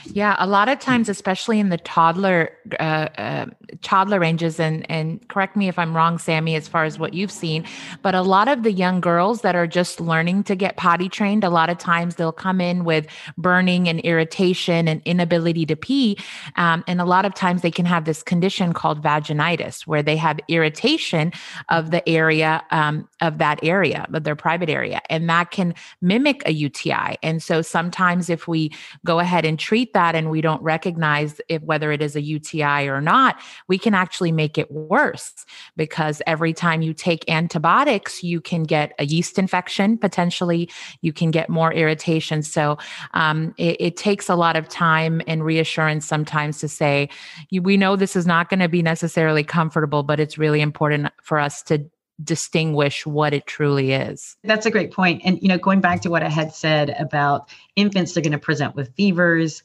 [0.06, 3.46] Yeah, a lot of times, especially in the toddler uh, uh,
[3.82, 7.32] toddler ranges, and and correct me if I'm wrong, Sammy, as far as what you've
[7.32, 7.66] seen,
[8.02, 11.44] but a lot of the young girls that are just learning to get potty trained,
[11.44, 16.18] a lot of times they'll come in with burning and irritation and inability to pee,
[16.58, 20.18] um, and a lot of times they can have this condition called vaginitis, where they
[20.18, 21.32] have irritation
[21.70, 26.44] of the area um, of that area, of their private area, and that can mimic
[26.46, 27.18] a UTI.
[27.24, 28.72] And so sometimes if we
[29.06, 29.58] go ahead and
[29.94, 33.94] that and we don't recognize if whether it is a UTI or not, we can
[33.94, 35.46] actually make it worse
[35.78, 40.70] because every time you take antibiotics, you can get a yeast infection potentially.
[41.02, 42.44] You can get more irritation.
[42.44, 42.78] So
[43.14, 47.10] um, it, it, takes a lot of time and reassurance sometimes to say,
[47.52, 51.40] we know this is not going to be necessarily comfortable, but it's really important for
[51.40, 51.86] us to
[52.24, 54.36] distinguish what it truly is.
[54.44, 55.22] That's a great point.
[55.26, 58.38] And you know, going back to what I had said about infants they're going to
[58.38, 59.64] present with fevers,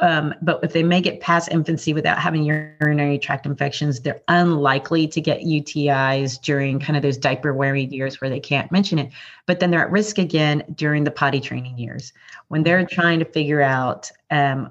[0.00, 5.06] um, but if they make it past infancy without having urinary tract infections, they're unlikely
[5.08, 9.12] to get UTIs during kind of those diaper wearing years where they can't mention it.
[9.46, 12.12] But then they're at risk again during the potty training years
[12.48, 14.70] when they're trying to figure out um,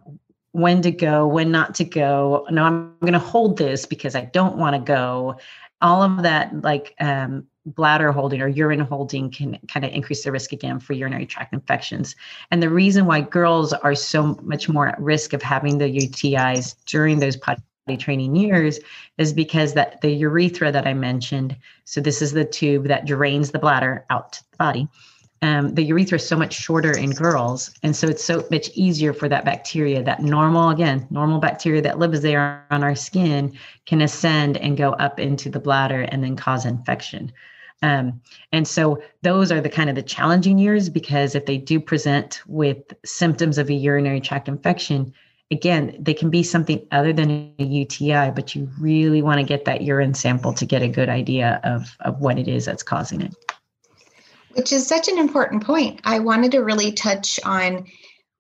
[0.52, 2.48] when to go, when not to go.
[2.50, 5.38] No, I'm going to hold this because I don't want to go.
[5.82, 10.32] All of that, like um, bladder holding or urine holding can kind of increase the
[10.32, 12.16] risk again for urinary tract infections.
[12.52, 16.76] And the reason why girls are so much more at risk of having the UTIs
[16.86, 17.62] during those potty
[17.98, 18.80] training years
[19.18, 23.52] is because that the urethra that I mentioned, so this is the tube that drains
[23.52, 24.88] the bladder out to the body.
[25.42, 29.14] Um, the urethra is so much shorter in girls, and so it's so much easier
[29.14, 34.02] for that bacteria, that normal again, normal bacteria that lives there on our skin, can
[34.02, 37.32] ascend and go up into the bladder and then cause infection.
[37.82, 38.22] Um,
[38.52, 42.42] and so those are the kind of the challenging years because if they do present
[42.46, 45.14] with symptoms of a urinary tract infection,
[45.52, 49.66] again, they can be something other than a UTI, but you really want to get
[49.66, 53.22] that urine sample to get a good idea of, of what it is that's causing
[53.22, 53.34] it.
[54.60, 56.02] Which is such an important point.
[56.04, 57.86] I wanted to really touch on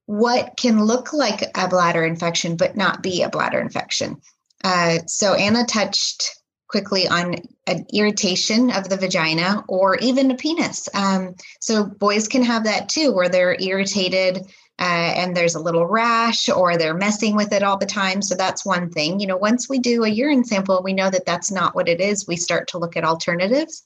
[0.05, 4.17] what can look like a bladder infection, but not be a bladder infection.
[4.61, 6.35] Uh, so Anna touched
[6.67, 7.35] quickly on
[7.67, 10.89] an irritation of the vagina or even a penis.
[10.93, 14.39] Um, so boys can have that too, where they're irritated
[14.77, 18.21] uh, and there's a little rash or they're messing with it all the time.
[18.21, 19.21] So that's one thing.
[19.21, 22.01] You know, once we do a urine sample, we know that that's not what it
[22.01, 22.27] is.
[22.27, 23.85] We start to look at alternatives.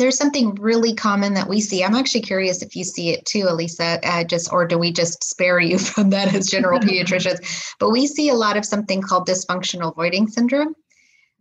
[0.00, 1.84] There's something really common that we see.
[1.84, 4.00] I'm actually curious if you see it too, Alisa.
[4.02, 7.74] Uh, just or do we just spare you from that as general pediatricians?
[7.78, 10.74] But we see a lot of something called dysfunctional voiding syndrome.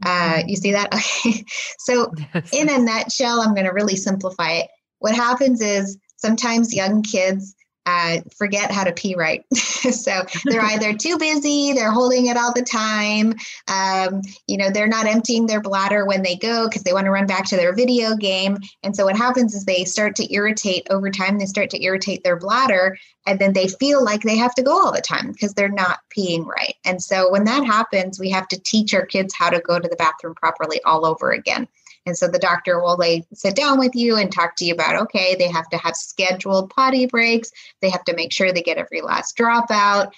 [0.05, 0.93] Uh, you see that?
[1.25, 1.45] Okay.
[1.79, 2.11] So,
[2.51, 4.67] in a nutshell, I'm going to really simplify it.
[4.99, 7.55] What happens is sometimes young kids
[7.89, 9.43] uh, forget how to pee right.
[9.53, 13.33] so they're either too busy, they're holding it all the time.
[13.67, 17.11] Um, you know, they're not emptying their bladder when they go because they want to
[17.11, 18.57] run back to their video game.
[18.83, 21.39] And so what happens is they start to irritate over time.
[21.39, 24.71] They start to irritate their bladder, and then they feel like they have to go
[24.71, 26.75] all the time because they're not peeing right.
[26.85, 29.87] And so when that happens, we have to teach our kids how to go to
[29.87, 31.67] the bathroom properly all over again.
[32.09, 34.95] And so the doctor will like sit down with you and talk to you about
[35.03, 38.77] okay, they have to have scheduled potty breaks, they have to make sure they get
[38.77, 40.13] every last drop out.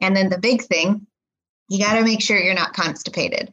[0.00, 1.06] And then the big thing,
[1.68, 3.50] you got to make sure you're not constipated.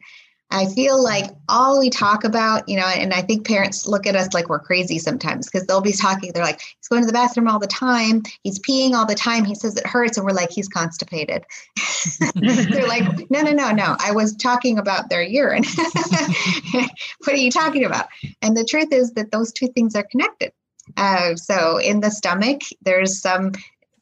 [0.54, 4.14] I feel like all we talk about, you know, and I think parents look at
[4.14, 7.12] us like we're crazy sometimes because they'll be talking, they're like, he's going to the
[7.12, 10.32] bathroom all the time, he's peeing all the time, he says it hurts, and we're
[10.32, 11.44] like, he's constipated.
[12.36, 13.96] they're like, no, no, no, no.
[13.98, 15.64] I was talking about their urine.
[16.72, 18.06] what are you talking about?
[18.40, 20.52] And the truth is that those two things are connected.
[20.96, 23.50] Uh, so in the stomach, there's some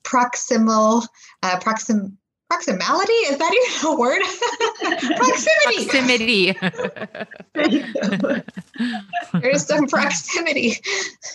[0.04, 1.06] proximal,
[1.42, 2.12] uh, proxim,
[2.52, 4.22] proximality is that even a word?
[5.16, 6.54] Proximity!
[6.54, 6.54] Proximity.
[9.40, 10.76] There's some proximity.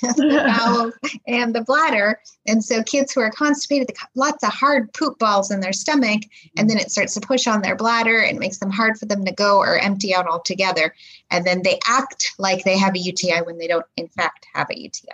[0.01, 0.93] The bowels
[1.27, 2.19] and the bladder.
[2.45, 6.21] And so kids who are constipated lots of hard poop balls in their stomach
[6.55, 9.25] and then it starts to push on their bladder and makes them hard for them
[9.25, 10.93] to go or empty out altogether.
[11.31, 14.69] And then they act like they have a uti when they don't in fact have
[14.69, 15.07] a uti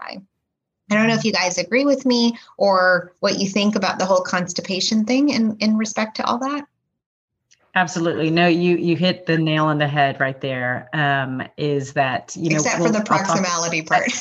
[0.91, 4.05] I don't know if you guys agree with me or what you think about the
[4.05, 6.67] whole constipation thing in, in respect to all that.
[7.75, 8.29] Absolutely.
[8.29, 10.89] No, you you hit the nail on the head right there.
[10.93, 14.11] Um, is that you know except we'll, for the proximality part.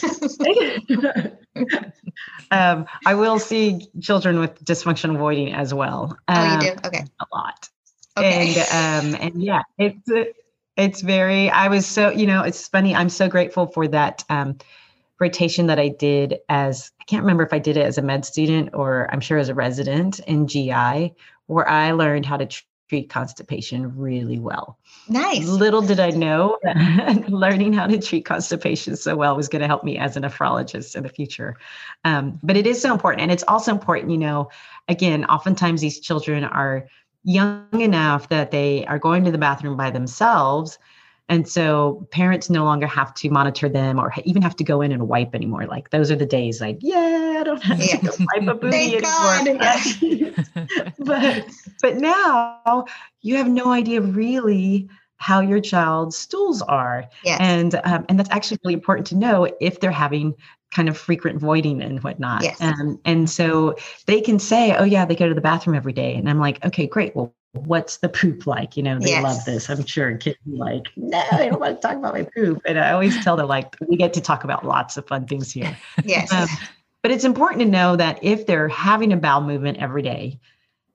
[2.51, 6.16] um, I will see children with dysfunction voiding as well.
[6.29, 6.77] Um, oh, you do?
[6.87, 7.05] Okay.
[7.20, 7.68] A lot.
[8.16, 8.55] Okay.
[8.72, 10.33] And um, and yeah, it's
[10.79, 11.51] it's very.
[11.51, 12.94] I was so you know it's funny.
[12.94, 14.25] I'm so grateful for that.
[14.31, 14.57] Um,
[15.22, 18.26] rotation that I did as I can't remember if I did it as a med
[18.26, 21.14] student or I'm sure as a resident in GI,
[21.46, 22.48] where I learned how to
[22.88, 24.78] treat constipation really well.
[25.08, 25.46] Nice.
[25.46, 26.58] Little did I know
[27.28, 30.96] learning how to treat constipation so well was going to help me as a nephrologist
[30.96, 31.56] in the future.
[32.04, 33.22] Um, but it is so important.
[33.22, 34.50] And it's also important, you know,
[34.88, 36.87] again, oftentimes these children are
[37.24, 40.78] young enough that they are going to the bathroom by themselves
[41.32, 44.92] and so parents no longer have to monitor them or even have to go in
[44.92, 45.64] and wipe anymore.
[45.64, 47.96] Like those are the days like, yeah, I don't have yeah.
[47.96, 50.34] to wipe a booty anymore.
[50.98, 51.46] but
[51.80, 52.84] but now
[53.22, 57.08] you have no idea really how your child's stools are.
[57.24, 57.38] Yes.
[57.40, 60.34] And um, and that's actually really important to know if they're having
[60.70, 62.42] kind of frequent voiding and whatnot.
[62.42, 62.60] Yes.
[62.60, 66.14] Um, and so they can say, oh yeah, they go to the bathroom every day.
[66.14, 67.16] And I'm like, okay, great.
[67.16, 68.76] Well, what's the poop like?
[68.76, 69.22] You know, they yes.
[69.22, 69.68] love this.
[69.68, 72.62] I'm sure kids like, no, I don't want to talk about my poop.
[72.66, 75.52] And I always tell them like, we get to talk about lots of fun things
[75.52, 75.76] here.
[76.04, 76.32] Yes.
[76.32, 76.48] Um,
[77.02, 80.38] but it's important to know that if they're having a bowel movement every day,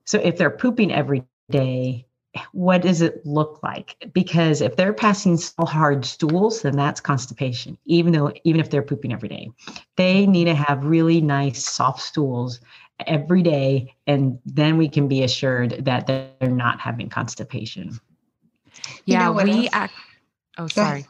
[0.05, 2.07] so if they're pooping every day,
[2.53, 4.09] what does it look like?
[4.13, 8.83] Because if they're passing so hard stools, then that's constipation, even though even if they're
[8.83, 9.51] pooping every day.
[9.95, 12.61] They need to have really nice soft stools
[13.05, 17.99] every day and then we can be assured that they're not having constipation.
[19.05, 19.93] Yeah you know we act
[20.57, 21.05] oh sorry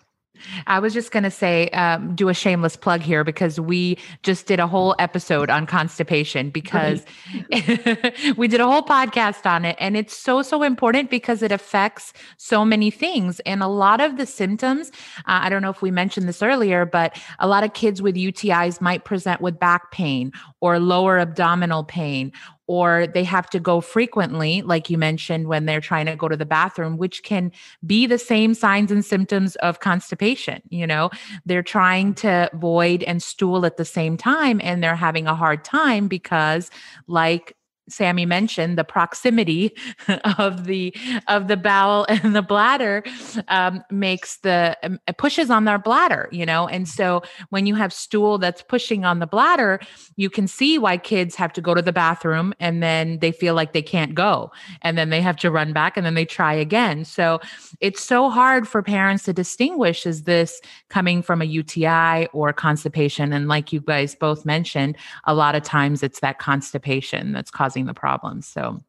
[0.68, 4.46] I was just going to say, um, do a shameless plug here because we just
[4.46, 7.06] did a whole episode on constipation because
[8.38, 9.76] we did a whole podcast on it.
[9.80, 13.40] And it's so, so important because it affects so many things.
[13.42, 16.86] And a lot of the symptoms, uh, I don't know if we mentioned this earlier,
[16.86, 20.32] but a lot of kids with UTIs might present with back pain
[20.62, 22.32] or lower abdominal pain
[22.68, 26.38] or they have to go frequently, like you mentioned, when they're trying to go to
[26.38, 27.52] the bathroom, which can
[27.86, 30.62] be the same signs and symptoms of constipation.
[30.70, 31.10] You know,
[31.46, 35.66] they're trying to void and stool at the same time, and they're having a hard
[35.66, 36.70] time because,
[37.08, 37.57] like
[37.90, 39.76] Sammy mentioned, the proximity
[40.38, 40.96] of the
[41.28, 43.04] of the bowel and the bladder
[43.48, 46.68] um, makes the um, pushes on their bladder, you know.
[46.68, 49.80] And so when you have stool that's pushing on the bladder,
[50.16, 53.54] you can see why kids have to go to the bathroom and then they feel
[53.54, 56.54] like they can't go, and then they have to run back and then they try
[56.54, 57.06] again.
[57.06, 57.40] So
[57.80, 63.34] it's so hard for parents to distinguish: is this coming from a UTI or constipation?
[63.34, 67.77] And like you guys both mentioned, a lot of times it's that constipation that's causing
[67.78, 68.42] causing the problem.
[68.42, 68.80] So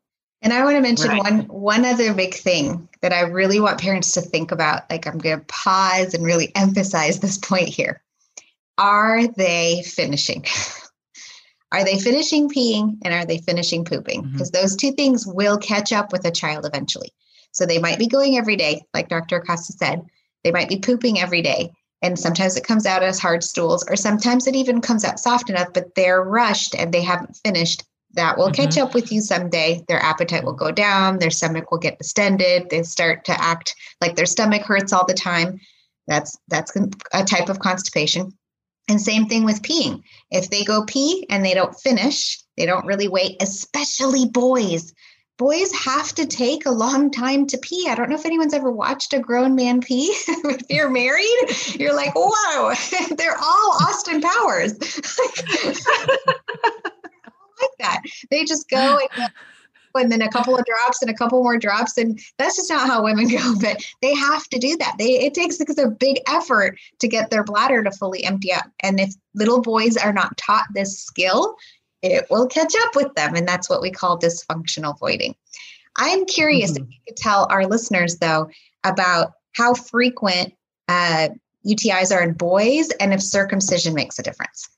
[0.40, 1.22] and I want to mention right.
[1.22, 4.88] one one other big thing that I really want parents to think about.
[4.90, 8.00] Like I'm going to pause and really emphasize this point here.
[8.78, 10.44] Are they finishing?
[11.72, 14.22] are they finishing peeing and are they finishing pooping?
[14.32, 14.62] Because mm-hmm.
[14.62, 17.12] those two things will catch up with a child eventually.
[17.50, 19.38] So they might be going every day, like Dr.
[19.38, 20.02] Acosta said.
[20.44, 21.72] They might be pooping every day.
[22.00, 25.50] And sometimes it comes out as hard stools, or sometimes it even comes out soft
[25.50, 27.82] enough, but they're rushed and they haven't finished
[28.18, 28.62] that will mm-hmm.
[28.62, 29.84] catch up with you someday.
[29.86, 34.16] Their appetite will go down, their stomach will get distended, they start to act like
[34.16, 35.60] their stomach hurts all the time.
[36.08, 36.72] That's that's
[37.12, 38.32] a type of constipation.
[38.88, 40.02] And same thing with peeing.
[40.30, 44.92] If they go pee and they don't finish, they don't really wait, especially boys.
[45.36, 47.86] Boys have to take a long time to pee.
[47.88, 50.08] I don't know if anyone's ever watched a grown man pee.
[50.28, 52.74] if you're married, you're like, whoa,
[53.16, 54.76] they're all Austin Powers.
[57.90, 58.02] that.
[58.30, 59.30] They just go and,
[59.94, 61.98] and then a couple of drops and a couple more drops.
[61.98, 64.96] And that's just not how women go, but they have to do that.
[64.98, 68.64] They it takes a big effort to get their bladder to fully empty out.
[68.82, 71.56] And if little boys are not taught this skill,
[72.02, 73.34] it will catch up with them.
[73.34, 75.34] And that's what we call dysfunctional voiding.
[75.96, 76.84] I'm curious mm-hmm.
[76.84, 78.50] if you could tell our listeners though
[78.84, 80.54] about how frequent
[80.86, 81.28] uh,
[81.66, 84.68] UTIs are in boys and if circumcision makes a difference.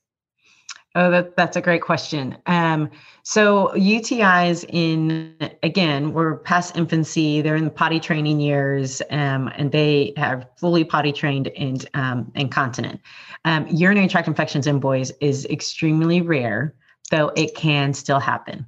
[0.97, 2.37] Oh, that, that's a great question.
[2.47, 2.91] Um,
[3.23, 7.43] so UTIs in again, we're past infancy.
[7.43, 12.33] They're in the potty training years, um, and they are fully potty trained and um,
[12.35, 13.01] incontinent.
[13.45, 16.75] Um, urinary tract infections in boys is extremely rare,
[17.13, 18.67] though it can still happen.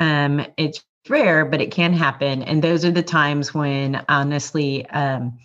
[0.00, 5.38] Um, it's rare, but it can happen, and those are the times when honestly um,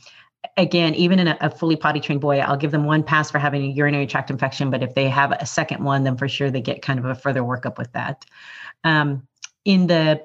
[0.58, 3.40] again, even in a, a, fully potty trained boy, I'll give them one pass for
[3.40, 4.70] having a urinary tract infection.
[4.70, 7.16] But if they have a second one, then for sure they get kind of a
[7.16, 8.26] further workup with that.
[8.84, 9.28] Um,
[9.66, 10.24] in the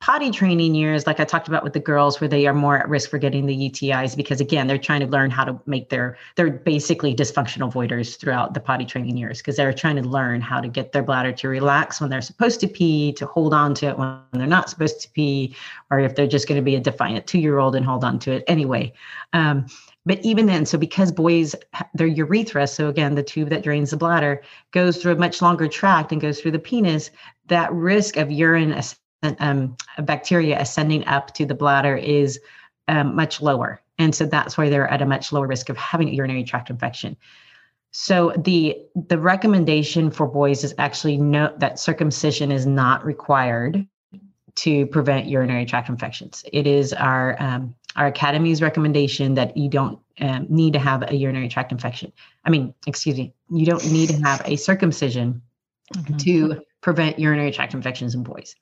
[0.00, 2.88] potty training years, like I talked about with the girls, where they are more at
[2.88, 6.16] risk for getting the UTIs because again, they're trying to learn how to make their
[6.36, 10.60] they're basically dysfunctional voiders throughout the potty training years because they're trying to learn how
[10.60, 13.86] to get their bladder to relax when they're supposed to pee, to hold on to
[13.86, 15.54] it when they're not supposed to pee,
[15.90, 18.44] or if they're just going to be a defiant two-year-old and hold on to it
[18.46, 18.92] anyway.
[19.32, 19.66] Um,
[20.06, 21.54] but even then, so because boys,
[21.92, 25.68] their urethra, so again, the tube that drains the bladder, goes through a much longer
[25.68, 27.10] tract and goes through the penis,
[27.48, 28.72] that risk of urine
[29.22, 32.40] um, bacteria ascending up to the bladder is
[32.88, 33.82] um, much lower.
[33.98, 36.70] And so that's why they're at a much lower risk of having a urinary tract
[36.70, 37.16] infection.
[37.90, 43.86] So the the recommendation for boys is actually note that circumcision is not required
[44.56, 46.44] to prevent urinary tract infections.
[46.52, 51.14] It is our um, our academy's recommendation that you don't um, need to have a
[51.14, 52.12] urinary tract infection.
[52.44, 55.40] I mean, excuse me, you don't need to have a circumcision
[55.94, 56.16] mm-hmm.
[56.18, 58.54] to prevent urinary tract infections in boys.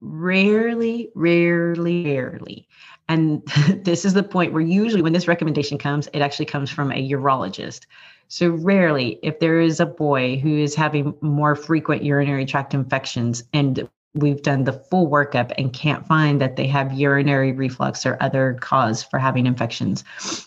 [0.00, 2.68] Rarely, rarely, rarely.
[3.08, 3.42] And
[3.84, 7.10] this is the point where usually when this recommendation comes, it actually comes from a
[7.10, 7.86] urologist.
[8.28, 13.44] So rarely, if there is a boy who is having more frequent urinary tract infections
[13.52, 18.16] and we've done the full workup and can't find that they have urinary reflux or
[18.20, 20.02] other cause for having infections,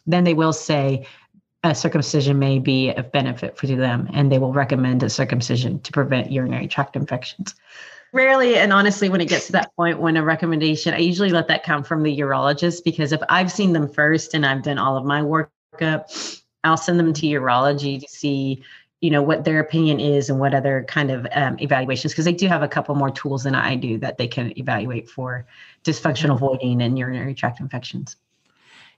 [0.06, 1.06] then they will say
[1.64, 5.92] a circumcision may be of benefit for them and they will recommend a circumcision to
[5.92, 7.56] prevent urinary tract infections
[8.14, 11.48] rarely and honestly when it gets to that point when a recommendation i usually let
[11.48, 14.98] that come from the urologist because if i've seen them first and i've done all
[14.98, 18.64] of my workup i'll send them to urology to see
[19.02, 22.34] you know what their opinion is and what other kind of um, evaluations because they
[22.34, 25.46] do have a couple more tools than i do that they can evaluate for
[25.84, 28.16] dysfunctional voiding and urinary tract infections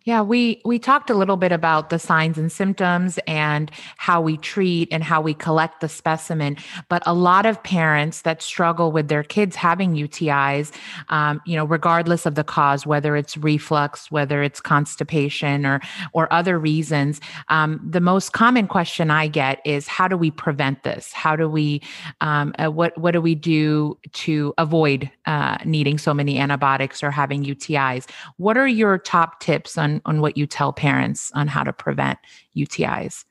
[0.04, 4.36] Yeah, we we talked a little bit about the signs and symptoms and how we
[4.38, 6.58] treat and how we collect the specimen,
[6.90, 10.72] but a lot of parents that struggle with their kids having UTIs,
[11.10, 15.80] um, you know, regardless of the cause, whether it's reflux, whether it's constipation, or
[16.14, 20.82] or other reasons, um, the most common question I get is, how do we prevent
[20.82, 21.14] this?
[21.14, 21.80] How do we,
[22.22, 27.12] um, uh, what what do we do to avoid uh, needing so many antibiotics or
[27.12, 28.10] having UTIs?
[28.38, 31.74] What are your top tips on on on what you tell parents on how to
[31.74, 32.20] prevent
[32.56, 33.26] UTIs?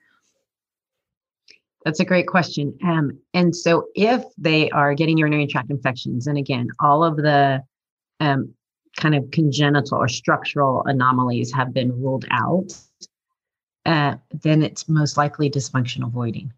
[1.85, 2.77] That's a great question.
[2.83, 7.63] Um, and so, if they are getting urinary tract infections, and again, all of the
[8.19, 8.53] um,
[8.97, 12.77] kind of congenital or structural anomalies have been ruled out,
[13.85, 16.53] uh, then it's most likely dysfunctional voiding.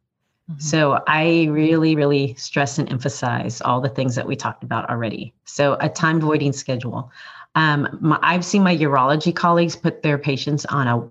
[0.52, 0.60] Mm-hmm.
[0.60, 5.34] So, I really, really stress and emphasize all the things that we talked about already.
[5.46, 7.12] So, a time voiding schedule.
[7.56, 11.10] Um, my, I've seen my urology colleagues put their patients on a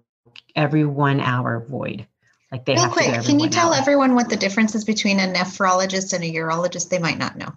[0.56, 2.06] every one hour void.
[2.50, 3.78] Like they Real have quick, to can you tell hour.
[3.78, 6.90] everyone what the difference is between a nephrologist and a urologist?
[6.90, 7.48] They might not know.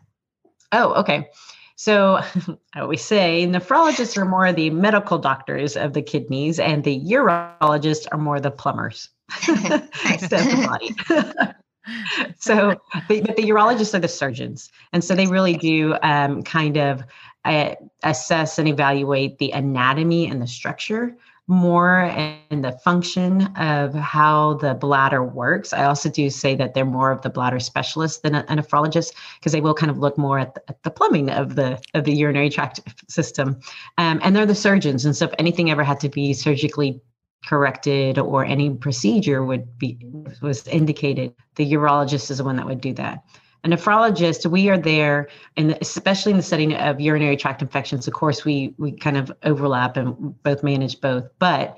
[0.71, 1.29] Oh, okay.
[1.75, 2.19] So
[2.73, 8.07] I always say nephrologists are more the medical doctors of the kidneys, and the urologists
[8.11, 9.09] are more the plumbers.
[9.47, 10.95] the body.
[12.39, 16.77] so, but, but, the urologists are the surgeons, and so they really do um, kind
[16.77, 17.03] of
[17.45, 21.15] uh, assess and evaluate the anatomy and the structure
[21.47, 25.73] more and the function of how the bladder works.
[25.73, 29.13] I also do say that they're more of the bladder specialist than a, a nephrologist
[29.39, 32.03] because they will kind of look more at the, at the, plumbing of the of
[32.05, 33.59] the urinary tract system,
[33.99, 35.05] um, and they're the surgeons.
[35.05, 36.99] And so, if anything ever had to be surgically
[37.45, 39.99] corrected or any procedure would be
[40.41, 43.23] was indicated, the urologist is the one that would do that.
[43.65, 48.07] A nephrologist, we are there, and especially in the setting of urinary tract infections.
[48.07, 51.75] Of course, we we kind of overlap and both manage both, but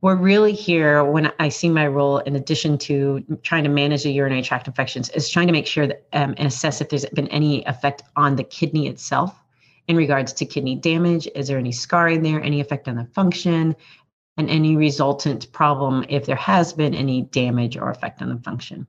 [0.00, 4.12] we're really here when I see my role in addition to trying to manage the
[4.12, 7.28] urinary tract infections is trying to make sure that um, and assess if there's been
[7.28, 9.40] any effect on the kidney itself
[9.86, 11.28] in regards to kidney damage.
[11.36, 12.42] Is there any scarring there?
[12.42, 13.76] Any effect on the function?
[14.36, 18.88] And any resultant problem if there has been any damage or effect on the function.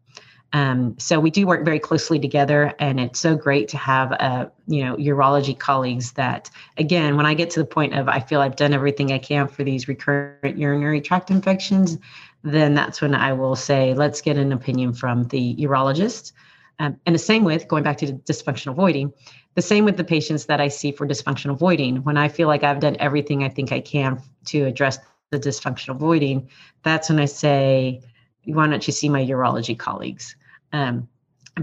[0.54, 4.48] Um, so we do work very closely together, and it's so great to have uh,
[4.68, 8.42] you know urology colleagues that again, when I get to the point of I feel
[8.42, 11.98] I've done everything I can for these recurrent urinary tract infections,
[12.44, 16.34] then that's when I will say, let's get an opinion from the urologist.
[16.80, 19.14] Um, and the same with going back to dysfunctional voiding,
[19.56, 21.98] the same with the patients that I see for dysfunctional voiding.
[21.98, 24.98] When I feel like I've done everything I think I can to address
[25.30, 26.50] the dysfunctional voiding,
[26.84, 28.02] that's when I say,
[28.46, 30.36] why don't you see my urology colleagues?
[30.74, 31.08] Um,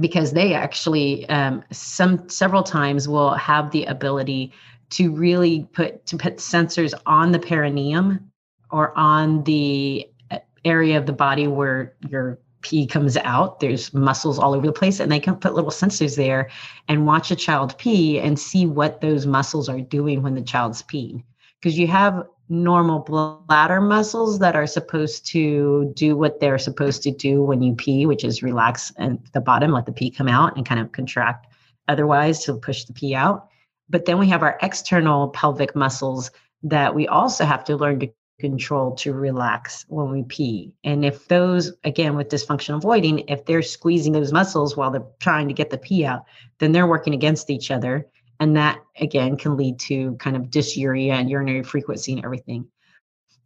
[0.00, 4.52] because they actually um, some several times will have the ability
[4.90, 8.30] to really put to put sensors on the perineum
[8.70, 13.60] or on the uh, area of the body where your pee comes out.
[13.60, 16.50] There's muscles all over the place, and they can put little sensors there
[16.88, 20.82] and watch a child pee and see what those muscles are doing when the child's
[20.82, 21.22] peeing.
[21.60, 27.10] Because you have normal bladder muscles that are supposed to do what they're supposed to
[27.10, 30.56] do when you pee, which is relax at the bottom, let the pee come out
[30.56, 31.46] and kind of contract
[31.88, 33.48] otherwise to push the pee out.
[33.88, 36.30] But then we have our external pelvic muscles
[36.62, 40.72] that we also have to learn to control to relax when we pee.
[40.84, 45.48] And if those, again, with dysfunctional voiding, if they're squeezing those muscles while they're trying
[45.48, 46.24] to get the pee out,
[46.60, 48.06] then they're working against each other
[48.40, 52.66] and that again can lead to kind of dysuria and urinary frequency and everything.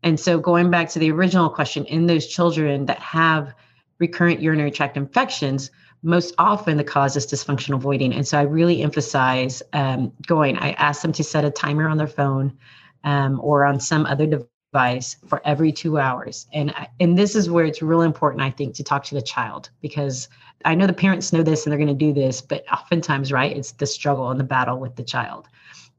[0.02, 3.54] And so going back to the original question, in those children that have
[3.98, 5.70] recurrent urinary tract infections,
[6.02, 8.12] most often the cause is dysfunctional voiding.
[8.12, 11.98] And so I really emphasize um, going, I ask them to set a timer on
[11.98, 12.58] their phone
[13.04, 16.48] um, or on some other device for every two hours.
[16.52, 19.70] And, and this is where it's really important, I think, to talk to the child
[19.80, 20.28] because
[20.64, 23.56] I know the parents know this and they're going to do this, but oftentimes, right,
[23.56, 25.48] it's the struggle and the battle with the child.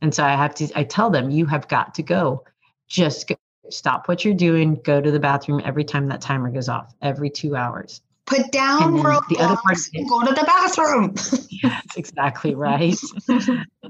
[0.02, 2.44] And so I have to, I tell them, you have got to go.
[2.88, 3.36] Just go,
[3.70, 7.30] stop what you're doing, go to the bathroom every time that timer goes off, every
[7.30, 8.02] two hours.
[8.26, 9.78] Put down the other part
[10.10, 11.14] go to the bathroom.
[11.62, 12.96] That's exactly right.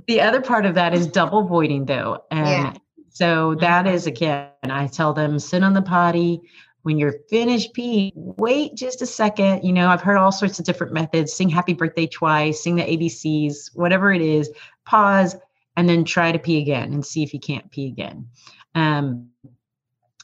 [0.08, 2.24] the other part of that is double voiding, though.
[2.32, 2.74] And yeah.
[3.10, 3.96] so that mm-hmm.
[3.96, 6.42] is, again, I tell them, sit on the potty,
[6.84, 9.64] when you're finished peeing, wait just a second.
[9.64, 12.84] You know, I've heard all sorts of different methods sing happy birthday twice, sing the
[12.84, 14.52] ABCs, whatever it is,
[14.86, 15.36] pause,
[15.76, 18.28] and then try to pee again and see if you can't pee again.
[18.76, 19.30] Um,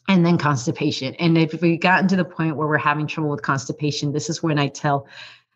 [0.08, 1.16] and then constipation.
[1.16, 4.42] And if we've gotten to the point where we're having trouble with constipation, this is
[4.42, 5.08] when I tell,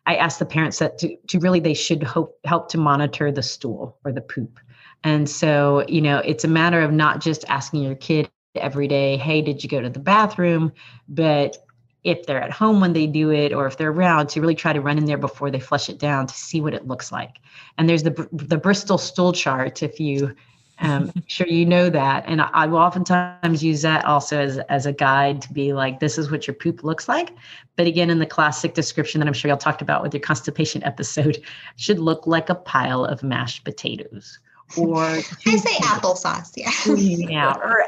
[0.06, 3.42] I ask the parents that to, to really, they should hope, help to monitor the
[3.42, 4.60] stool or the poop.
[5.02, 9.16] And so, you know, it's a matter of not just asking your kid, every day.
[9.16, 10.72] Hey, did you go to the bathroom?
[11.08, 11.58] But
[12.04, 14.72] if they're at home when they do it or if they're around to really try
[14.72, 17.40] to run in there before they flush it down to see what it looks like.
[17.78, 20.34] And there's the the bristol stool chart if you
[20.80, 22.24] um, sure you know that.
[22.26, 26.18] And I, will oftentimes use that also as, as a guide to be like this
[26.18, 27.34] is what your poop looks like.
[27.76, 30.82] But again in the classic description that i'm sure y'all talked about with your constipation
[30.84, 31.42] episode
[31.76, 34.38] should look like a pile of mashed potatoes.
[34.78, 37.54] Or i say applesauce yeah.
[37.62, 37.84] Or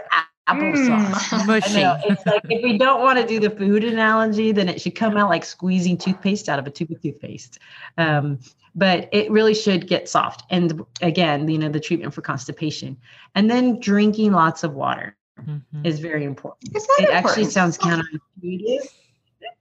[0.49, 1.13] applesauce.
[1.13, 2.11] Mm, mushy.
[2.11, 5.17] It's like if we don't want to do the food analogy, then it should come
[5.17, 7.59] out like squeezing toothpaste out of a tube of toothpaste.
[7.99, 8.39] Um,
[8.75, 10.45] but it really should get soft.
[10.51, 12.99] And again, you know, the treatment for constipation.
[13.35, 15.85] And then drinking lots of water mm-hmm.
[15.85, 16.77] is very important.
[16.77, 17.27] Is it important?
[17.27, 18.89] actually sounds counterintuitive.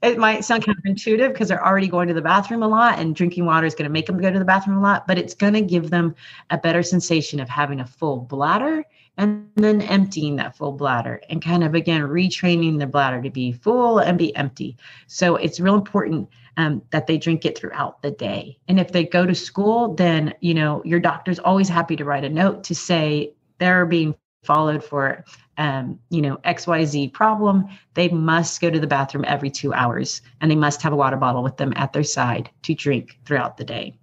[0.04, 3.46] it might sound counterintuitive because they're already going to the bathroom a lot and drinking
[3.46, 5.54] water is going to make them go to the bathroom a lot, but it's going
[5.54, 6.16] to give them
[6.50, 8.84] a better sensation of having a full bladder
[9.18, 13.52] and then emptying that full bladder and kind of again retraining the bladder to be
[13.52, 14.78] full and be empty.
[15.08, 18.58] So it's real important um, that they drink it throughout the day.
[18.68, 22.24] And if they go to school, then you know your doctor's always happy to write
[22.24, 25.24] a note to say they're being followed for
[25.58, 30.50] um, you know xyz problem they must go to the bathroom every two hours and
[30.50, 33.64] they must have a water bottle with them at their side to drink throughout the
[33.64, 33.94] day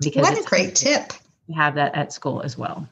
[0.00, 1.12] because what a great tip
[1.54, 2.86] have that at school as well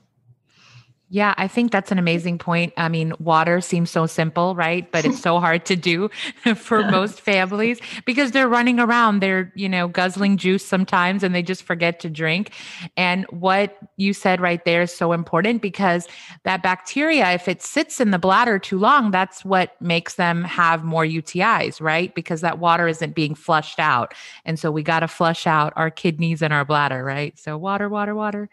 [1.13, 2.73] yeah, I think that's an amazing point.
[2.79, 4.91] I mean, water seems so simple, right?
[4.91, 6.09] But it's so hard to do
[6.57, 11.43] for most families because they're running around, they're, you know, guzzling juice sometimes and they
[11.43, 12.53] just forget to drink.
[12.97, 16.09] And what you said right there is so important because
[16.45, 20.83] that bacteria, if it sits in the bladder too long, that's what makes them have
[20.83, 22.15] more UTIs, right?
[22.15, 24.15] Because that water isn't being flushed out.
[24.47, 27.39] And so we got to flush out our kidneys and our bladder, right?
[27.39, 28.49] So water, water, water.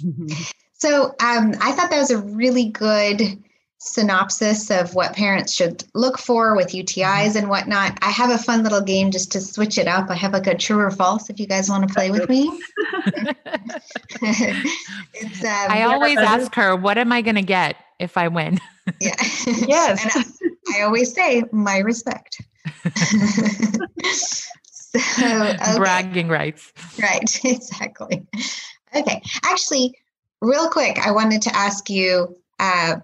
[0.00, 0.67] Mm-hmm.
[0.78, 3.42] So um, I thought that was a really good
[3.78, 7.38] synopsis of what parents should look for with UTIs mm-hmm.
[7.38, 7.98] and whatnot.
[8.02, 10.10] I have a fun little game just to switch it up.
[10.10, 12.50] I have like a true or false if you guys want to play with me.
[14.22, 18.28] it's, um, I always yeah, ask her, what am I going to get if I
[18.28, 18.58] win?
[19.00, 19.14] yeah.
[19.46, 20.16] Yes.
[20.16, 20.24] I,
[20.78, 22.40] I, always say, my respect.
[24.12, 25.76] so, okay.
[25.76, 26.72] Bragging rights.
[27.00, 28.26] Right, exactly.
[28.94, 29.22] Okay.
[29.44, 29.94] Actually,
[30.40, 32.96] real quick, I wanted to ask you uh,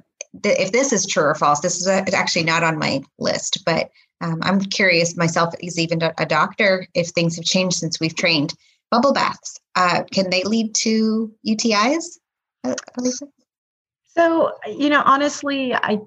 [0.43, 1.61] th- if this is true or false.
[1.61, 6.01] This is a, actually not on my list, but um, I'm curious myself, as even
[6.03, 8.55] a doctor, if things have changed since we've trained.
[8.91, 12.05] Bubble baths, uh, can they lead to UTIs,
[12.62, 12.74] uh?
[14.05, 15.99] So, you know, honestly, I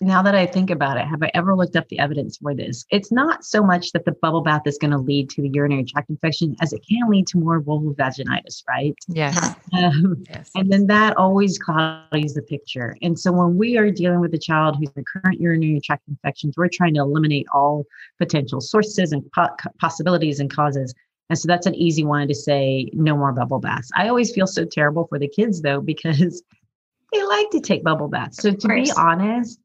[0.00, 2.84] now that I think about it, have I ever looked up the evidence for this?
[2.90, 5.84] It's not so much that the bubble bath is going to lead to the urinary
[5.84, 8.94] tract infection as it can lead to more vulvovaginitis, right?
[9.08, 9.56] Yes.
[9.72, 10.50] Um, yes.
[10.54, 12.96] And then that always clouds the picture.
[13.02, 16.54] And so when we are dealing with a child who's in current urinary tract infections,
[16.56, 17.84] we're trying to eliminate all
[18.18, 20.94] potential sources and po- possibilities and causes.
[21.28, 23.90] And so that's an easy one to say no more bubble baths.
[23.96, 26.42] I always feel so terrible for the kids though, because
[27.12, 28.40] they like to take bubble baths.
[28.40, 29.58] So to be honest,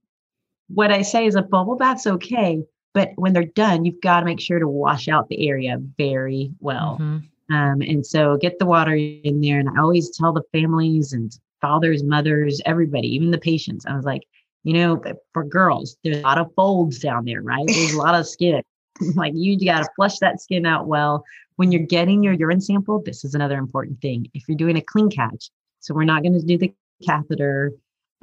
[0.67, 4.25] what I say is a bubble bath's okay, but when they're done, you've got to
[4.25, 6.97] make sure to wash out the area very well.
[7.01, 7.53] Mm-hmm.
[7.53, 9.59] Um, and so get the water in there.
[9.59, 14.05] And I always tell the families and fathers, mothers, everybody, even the patients, I was
[14.05, 14.21] like,
[14.63, 15.01] you know,
[15.33, 17.65] for girls, there's a lot of folds down there, right?
[17.67, 18.61] There's a lot of skin.
[19.15, 21.23] like you got to flush that skin out well.
[21.55, 24.27] When you're getting your urine sample, this is another important thing.
[24.33, 25.49] If you're doing a clean catch,
[25.79, 26.73] so we're not going to do the
[27.05, 27.73] catheter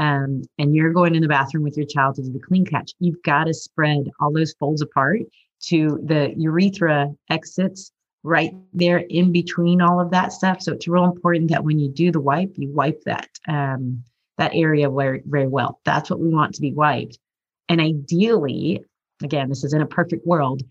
[0.01, 2.92] um, and you're going in the bathroom with your child to do the clean catch,
[3.01, 5.20] you've got to spread all those folds apart
[5.66, 7.92] to the urethra exits
[8.22, 10.62] right there in between all of that stuff.
[10.62, 14.03] So it's real important that when you do the wipe, you wipe that um,
[14.38, 15.80] that area very very well.
[15.84, 17.18] That's what we want to be wiped.
[17.68, 18.82] And ideally,
[19.22, 20.62] again, this is in a perfect world,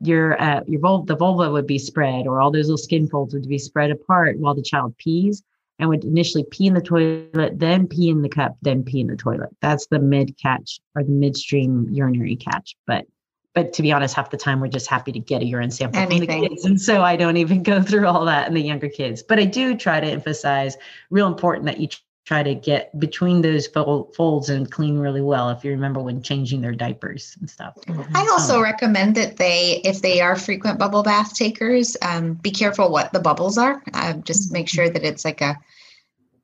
[0.00, 3.34] your uh, your vulva, the vulva would be spread, or all those little skin folds
[3.34, 5.42] would be spread apart while the child pees
[5.78, 9.06] and would initially pee in the toilet, then pee in the cup, then pee in
[9.06, 9.50] the toilet.
[9.60, 12.74] That's the mid catch or the midstream urinary catch.
[12.86, 13.06] But
[13.54, 16.00] but to be honest, half the time we're just happy to get a urine sample
[16.00, 16.28] Anything.
[16.28, 16.64] from the kids.
[16.64, 19.22] And so I don't even go through all that in the younger kids.
[19.22, 20.76] But I do try to emphasize
[21.10, 21.88] real important that you
[22.28, 26.60] try to get between those folds and clean really well if you remember when changing
[26.60, 27.74] their diapers and stuff.
[27.86, 28.14] Mm-hmm.
[28.14, 32.50] i also um, recommend that they if they are frequent bubble bath takers um, be
[32.50, 33.82] careful what the bubbles are.
[33.94, 35.56] Uh, just make sure that it's like a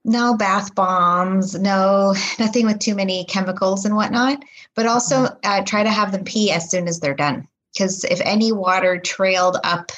[0.06, 4.42] no bath bombs no nothing with too many chemicals and whatnot
[4.74, 5.36] but also mm-hmm.
[5.44, 7.46] uh, try to have them pee as soon as they're done.
[7.74, 9.92] Because if any water trailed up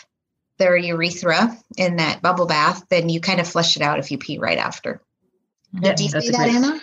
[0.59, 4.19] their urethra in that bubble bath then you kind of flush it out if you
[4.19, 5.01] pee right after
[5.81, 6.81] yeah, do you see that, Anna?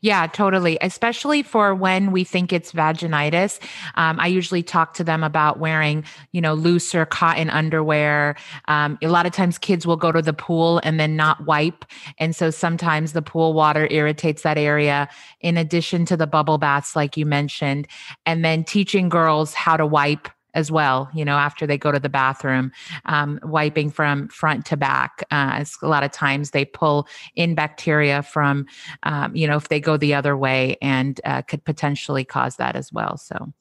[0.00, 0.78] Yeah, totally.
[0.80, 3.58] Especially for when we think it's vaginitis.
[3.96, 8.36] Um, I usually talk to them about wearing, you know, looser cotton underwear.
[8.68, 11.84] Um, a lot of times kids will go to the pool and then not wipe.
[12.18, 15.08] And so sometimes the pool water irritates that area,
[15.40, 17.86] in addition to the bubble baths, like you mentioned.
[18.26, 21.98] And then teaching girls how to wipe as well, you know, after they go to
[21.98, 22.72] the bathroom,
[23.06, 25.24] um, wiping from front to back.
[25.30, 28.66] Uh, a lot of times they pull in bacteria from,
[29.02, 32.76] um, you know, if they go the other way and uh, could potentially cause that
[32.76, 33.16] as well.
[33.16, 33.52] So.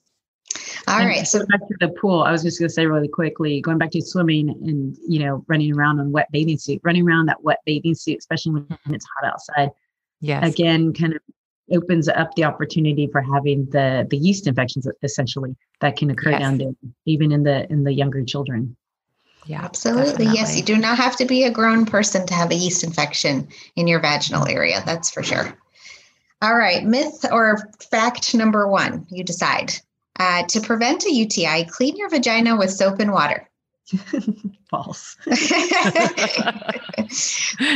[0.88, 1.28] All and right.
[1.28, 3.92] So back to the pool, I was just going to say really quickly, going back
[3.92, 7.60] to swimming and you know running around in wet bathing suit, running around that wet
[7.66, 9.72] bathing suit, especially when it's hot outside.
[10.22, 10.54] Yes.
[10.54, 11.22] Again, kind of
[11.74, 16.42] opens up the opportunity for having the the yeast infections essentially that can occur yes.
[16.42, 16.72] down there
[17.06, 18.76] even in the in the younger children.
[19.46, 20.36] Yeah absolutely definitely.
[20.36, 23.48] yes you do not have to be a grown person to have a yeast infection
[23.76, 25.54] in your vaginal area that's for sure.
[26.42, 29.74] All right myth or fact number one you decide.
[30.20, 33.50] Uh, to prevent a uti clean your vagina with soap and water.
[34.70, 35.18] False.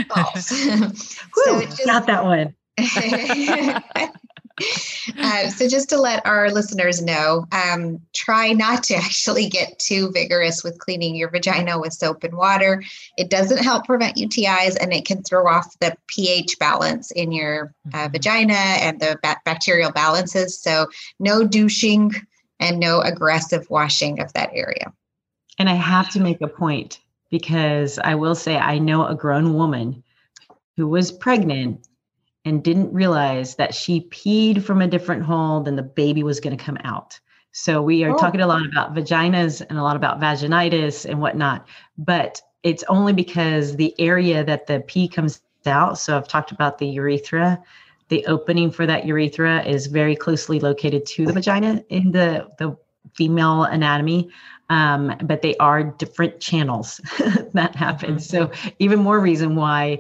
[0.10, 0.52] False.
[1.34, 3.80] So just, not that one uh,
[5.50, 10.64] so just to let our listeners know um, try not to actually get too vigorous
[10.64, 12.84] with cleaning your vagina with soap and water.
[13.18, 17.74] It doesn't help prevent utis and it can throw off the ph balance in your
[17.94, 18.12] uh, mm-hmm.
[18.12, 20.60] vagina and the ba- bacterial balances.
[20.60, 20.88] So
[21.20, 22.12] no douching
[22.60, 24.94] and no aggressive washing of that area.
[25.60, 27.00] And i have to make a point
[27.30, 30.04] because i will say i know a grown woman
[30.78, 31.88] who was pregnant
[32.48, 36.58] and didn't realize that she peed from a different hole than the baby was going
[36.58, 37.20] to come out.
[37.52, 38.18] So we are oh.
[38.18, 41.68] talking a lot about vaginas and a lot about vaginitis and whatnot,
[41.98, 45.98] but it's only because the area that the pee comes out.
[46.00, 47.62] So I've talked about the urethra.
[48.08, 52.78] The opening for that urethra is very closely located to the vagina in the the
[53.14, 54.30] female anatomy.
[54.70, 57.02] Um, but they are different channels
[57.54, 58.20] that happen.
[58.20, 60.00] So even more reason why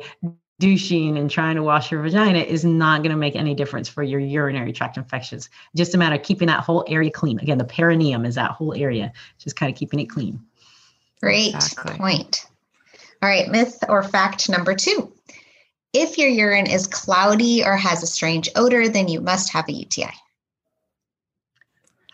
[0.59, 4.01] douching and trying to wash your vagina is not going to make any difference for
[4.01, 5.49] your urinary tract infections.
[5.75, 7.39] Just a matter of keeping that whole area clean.
[7.39, 10.39] Again, the perineum is that whole area, just kind of keeping it clean.
[11.21, 11.97] Great exactly.
[11.97, 12.45] point.
[13.21, 15.11] All right, myth or fact number two.
[15.93, 19.71] If your urine is cloudy or has a strange odor, then you must have a
[19.71, 20.11] UTI.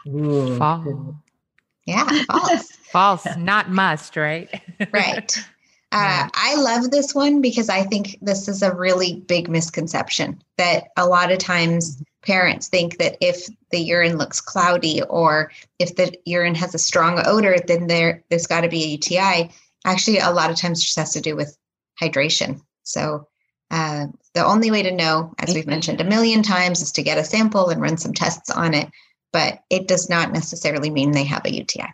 [0.07, 0.57] Ooh.
[0.57, 0.87] False.
[1.85, 2.71] Yeah, false.
[2.91, 4.49] false, not must, right?
[4.93, 5.37] right.
[5.93, 10.85] Uh, I love this one because I think this is a really big misconception that
[10.97, 16.11] a lot of times parents think that if the urine looks cloudy or if the
[16.25, 19.51] urine has a strong odor, then there there's got to be a UTI.
[19.85, 21.55] Actually, a lot of times just has to do with
[22.01, 22.59] hydration.
[22.81, 23.27] So
[23.69, 27.19] uh, the only way to know, as we've mentioned a million times, is to get
[27.19, 28.89] a sample and run some tests on it.
[29.31, 31.93] But it does not necessarily mean they have a UTI.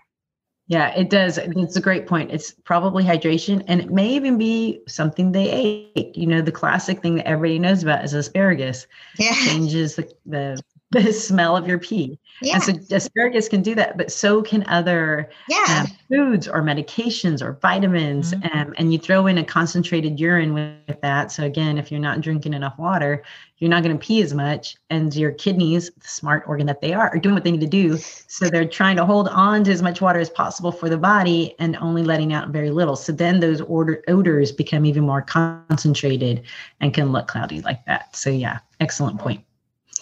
[0.70, 1.40] Yeah, it does.
[1.40, 2.30] It's a great point.
[2.30, 5.50] It's probably hydration, and it may even be something they
[5.96, 6.16] ate.
[6.16, 8.86] You know, the classic thing that everybody knows about is asparagus.
[9.18, 9.34] Yeah.
[9.34, 10.62] Changes the, the
[10.92, 12.18] the smell of your pee.
[12.42, 12.56] Yeah.
[12.56, 15.86] And so asparagus can do that, but so can other yeah.
[15.86, 18.34] um, foods or medications or vitamins.
[18.34, 18.58] Mm-hmm.
[18.58, 21.32] Um, and you throw in a concentrated urine with that.
[21.32, 23.24] So again, if you're not drinking enough water,
[23.60, 24.78] you're not going to pee as much.
[24.90, 27.68] And your kidneys, the smart organ that they are, are doing what they need to
[27.68, 27.98] do.
[27.98, 31.54] So they're trying to hold on to as much water as possible for the body
[31.60, 32.96] and only letting out very little.
[32.96, 36.44] So then those order, odors become even more concentrated
[36.80, 38.16] and can look cloudy like that.
[38.16, 39.44] So yeah, excellent point.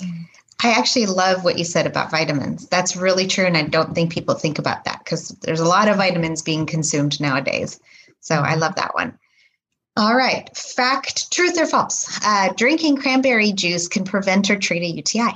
[0.02, 0.37] Mm-hmm.
[0.64, 2.68] I actually love what you said about vitamins.
[2.68, 3.46] That's really true.
[3.46, 6.66] And I don't think people think about that because there's a lot of vitamins being
[6.66, 7.80] consumed nowadays.
[8.22, 9.18] So I love that one.
[9.96, 10.56] All right.
[10.56, 12.20] Fact, truth or false?
[12.24, 15.34] Uh, drinking cranberry juice can prevent or treat a UTI.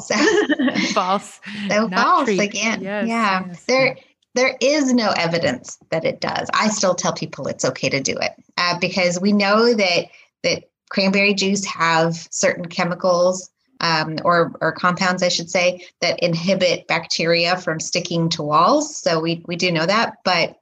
[0.00, 0.14] So,
[0.92, 1.40] false.
[1.68, 2.40] So Not false treat.
[2.40, 2.82] again.
[2.82, 3.46] Yes, yeah.
[3.46, 4.04] Yes, there, yes.
[4.34, 6.48] there is no evidence that it does.
[6.52, 10.06] I still tell people it's okay to do it uh, because we know that
[10.42, 16.86] that cranberry juice have certain chemicals um, or, or compounds, I should say, that inhibit
[16.86, 18.96] bacteria from sticking to walls.
[18.96, 20.56] So we, we do know that, but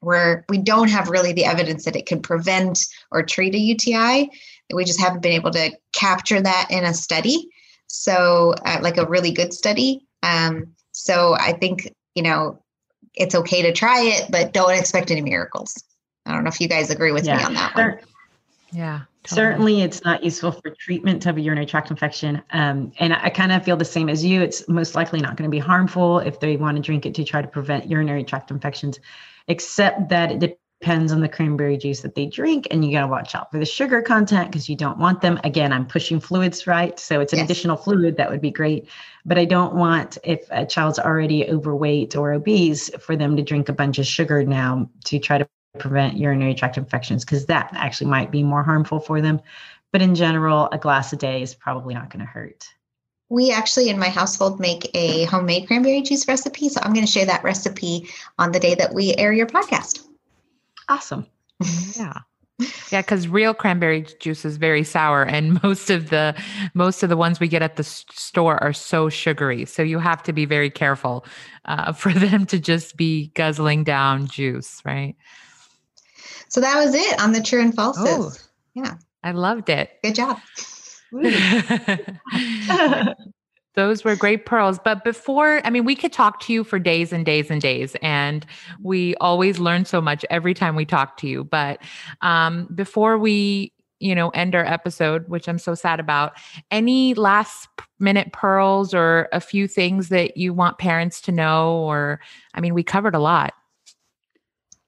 [0.00, 4.30] we're, we don't have really the evidence that it can prevent or treat a UTI.
[4.72, 7.48] We just haven't been able to capture that in a study.
[7.86, 10.06] So, uh, like a really good study.
[10.22, 12.62] Um, so, I think, you know,
[13.14, 15.82] it's okay to try it, but don't expect any miracles.
[16.24, 17.38] I don't know if you guys agree with yeah.
[17.38, 17.98] me on that one.
[18.72, 19.02] Yeah.
[19.24, 19.36] Totally.
[19.36, 22.42] Certainly, it's not useful for treatment of a urinary tract infection.
[22.50, 24.42] Um, and I, I kind of feel the same as you.
[24.42, 27.24] It's most likely not going to be harmful if they want to drink it to
[27.24, 28.98] try to prevent urinary tract infections,
[29.46, 33.06] except that it depends on the cranberry juice that they drink and you got to
[33.06, 36.66] watch out for the sugar content because you don't want them again i'm pushing fluids
[36.66, 37.44] right so it's an yes.
[37.44, 38.88] additional fluid that would be great
[39.24, 43.68] but i don't want if a child's already overweight or obese for them to drink
[43.68, 45.48] a bunch of sugar now to try to
[45.78, 49.40] prevent urinary tract infections because that actually might be more harmful for them.
[49.90, 52.66] But in general a glass a day is probably not going to hurt.
[53.28, 57.10] We actually in my household make a homemade cranberry juice recipe so i'm going to
[57.10, 58.06] share that recipe
[58.38, 60.06] on the day that we air your podcast.
[60.88, 61.26] Awesome.
[61.96, 62.12] Yeah.
[62.90, 66.34] Yeah because real cranberry juice is very sour and most of the
[66.74, 70.22] most of the ones we get at the store are so sugary so you have
[70.22, 71.24] to be very careful
[71.64, 75.16] uh, for them to just be guzzling down juice right
[76.52, 78.32] so that was it on the true and falses oh,
[78.74, 78.94] yeah
[79.24, 80.38] i loved it good job
[83.74, 84.78] Those were great pearls.
[84.84, 87.96] But before, I mean, we could talk to you for days and days and days,
[88.02, 88.44] and
[88.82, 91.44] we always learn so much every time we talk to you.
[91.44, 91.80] But
[92.20, 96.34] um, before we, you know, end our episode, which I'm so sad about,
[96.70, 101.76] any last minute pearls or a few things that you want parents to know?
[101.76, 102.20] Or,
[102.52, 103.54] I mean, we covered a lot.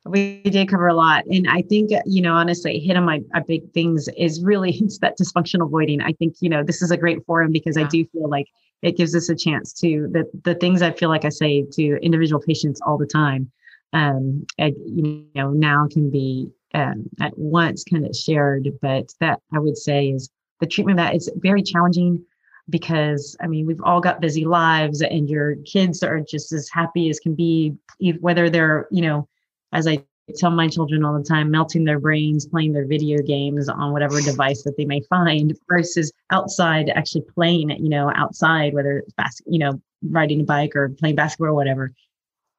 [0.06, 1.24] We did cover a lot.
[1.26, 4.98] And I think, you know, honestly, hit on my, my big things is really it's
[4.98, 6.00] that dysfunctional voiding.
[6.00, 7.84] I think, you know, this is a great forum because yeah.
[7.84, 8.46] I do feel like
[8.82, 11.98] it gives us a chance to the the things I feel like I say to
[12.02, 13.50] individual patients all the time,
[13.94, 18.68] um, and, you know, now can be um, at once kind of shared.
[18.82, 20.28] But that I would say is
[20.60, 22.22] the treatment that is very challenging
[22.68, 27.08] because I mean we've all got busy lives, and your kids are just as happy
[27.08, 27.74] as can be,
[28.20, 29.26] whether they're you know,
[29.74, 30.02] as I
[30.36, 34.20] tell my children all the time, melting their brains, playing their video games on whatever
[34.22, 39.46] device that they may find versus outside actually playing you know, outside, whether it's basket,
[39.48, 41.92] you know, riding a bike or playing basketball or whatever.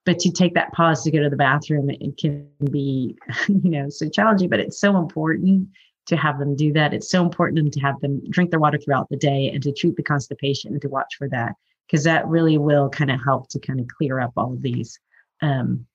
[0.05, 3.89] But to take that pause to go to the bathroom, it can be, you know,
[3.89, 5.68] so challenging, but it's so important
[6.05, 6.93] to have them do that.
[6.93, 9.95] It's so important to have them drink their water throughout the day and to treat
[9.95, 11.53] the constipation and to watch for that
[11.88, 14.99] because that really will kind of help to kind of clear up all of these
[15.41, 15.88] um,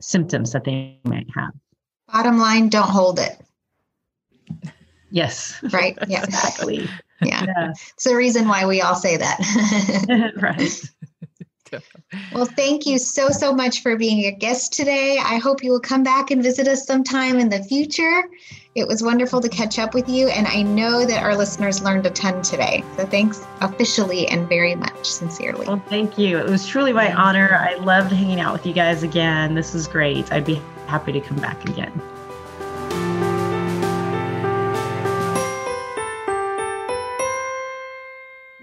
[0.00, 1.52] symptoms that they might have.
[2.12, 3.40] Bottom line, don't hold it.
[5.10, 5.60] Yes.
[5.72, 5.96] Right.
[6.08, 6.24] Yeah.
[6.24, 6.88] exactly.
[7.22, 7.44] Yeah.
[7.44, 7.70] yeah.
[7.70, 10.32] It's the reason why we all say that.
[10.36, 11.82] right.
[12.32, 15.18] Well, thank you so, so much for being a guest today.
[15.18, 18.24] I hope you will come back and visit us sometime in the future.
[18.74, 22.06] It was wonderful to catch up with you, and I know that our listeners learned
[22.06, 22.82] a ton today.
[22.96, 25.64] So thanks officially and very much sincerely.
[25.64, 26.38] Well, thank you.
[26.38, 27.54] It was truly my honor.
[27.54, 29.54] I loved hanging out with you guys again.
[29.54, 30.32] This was great.
[30.32, 32.02] I'd be happy to come back again.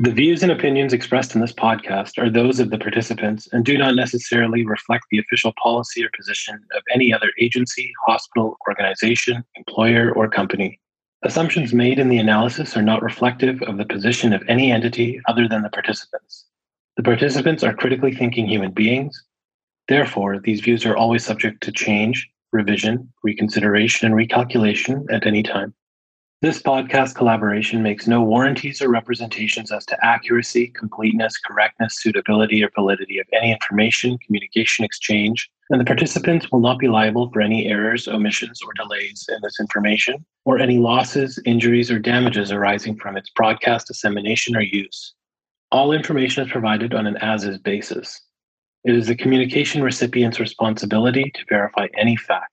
[0.04, 3.78] The views and opinions expressed in this podcast are those of the participants and do
[3.78, 10.12] not necessarily reflect the official policy or position of any other agency, hospital, organization, employer,
[10.12, 10.80] or company.
[11.22, 15.48] Assumptions made in the analysis are not reflective of the position of any entity other
[15.48, 16.48] than the participants.
[16.98, 19.24] The participants are critically thinking human beings.
[19.88, 25.76] Therefore, these views are always subject to change, revision, reconsideration, and recalculation at any time.
[26.42, 32.72] This podcast collaboration makes no warranties or representations as to accuracy, completeness, correctness, suitability, or
[32.74, 37.68] validity of any information, communication exchange, and the participants will not be liable for any
[37.68, 43.18] errors, omissions, or delays in this information, or any losses, injuries, or damages arising from
[43.18, 45.14] its broadcast, dissemination, or use.
[45.72, 48.20] All information is provided on an as is basis.
[48.84, 52.51] It is the communication recipient's responsibility to verify any facts.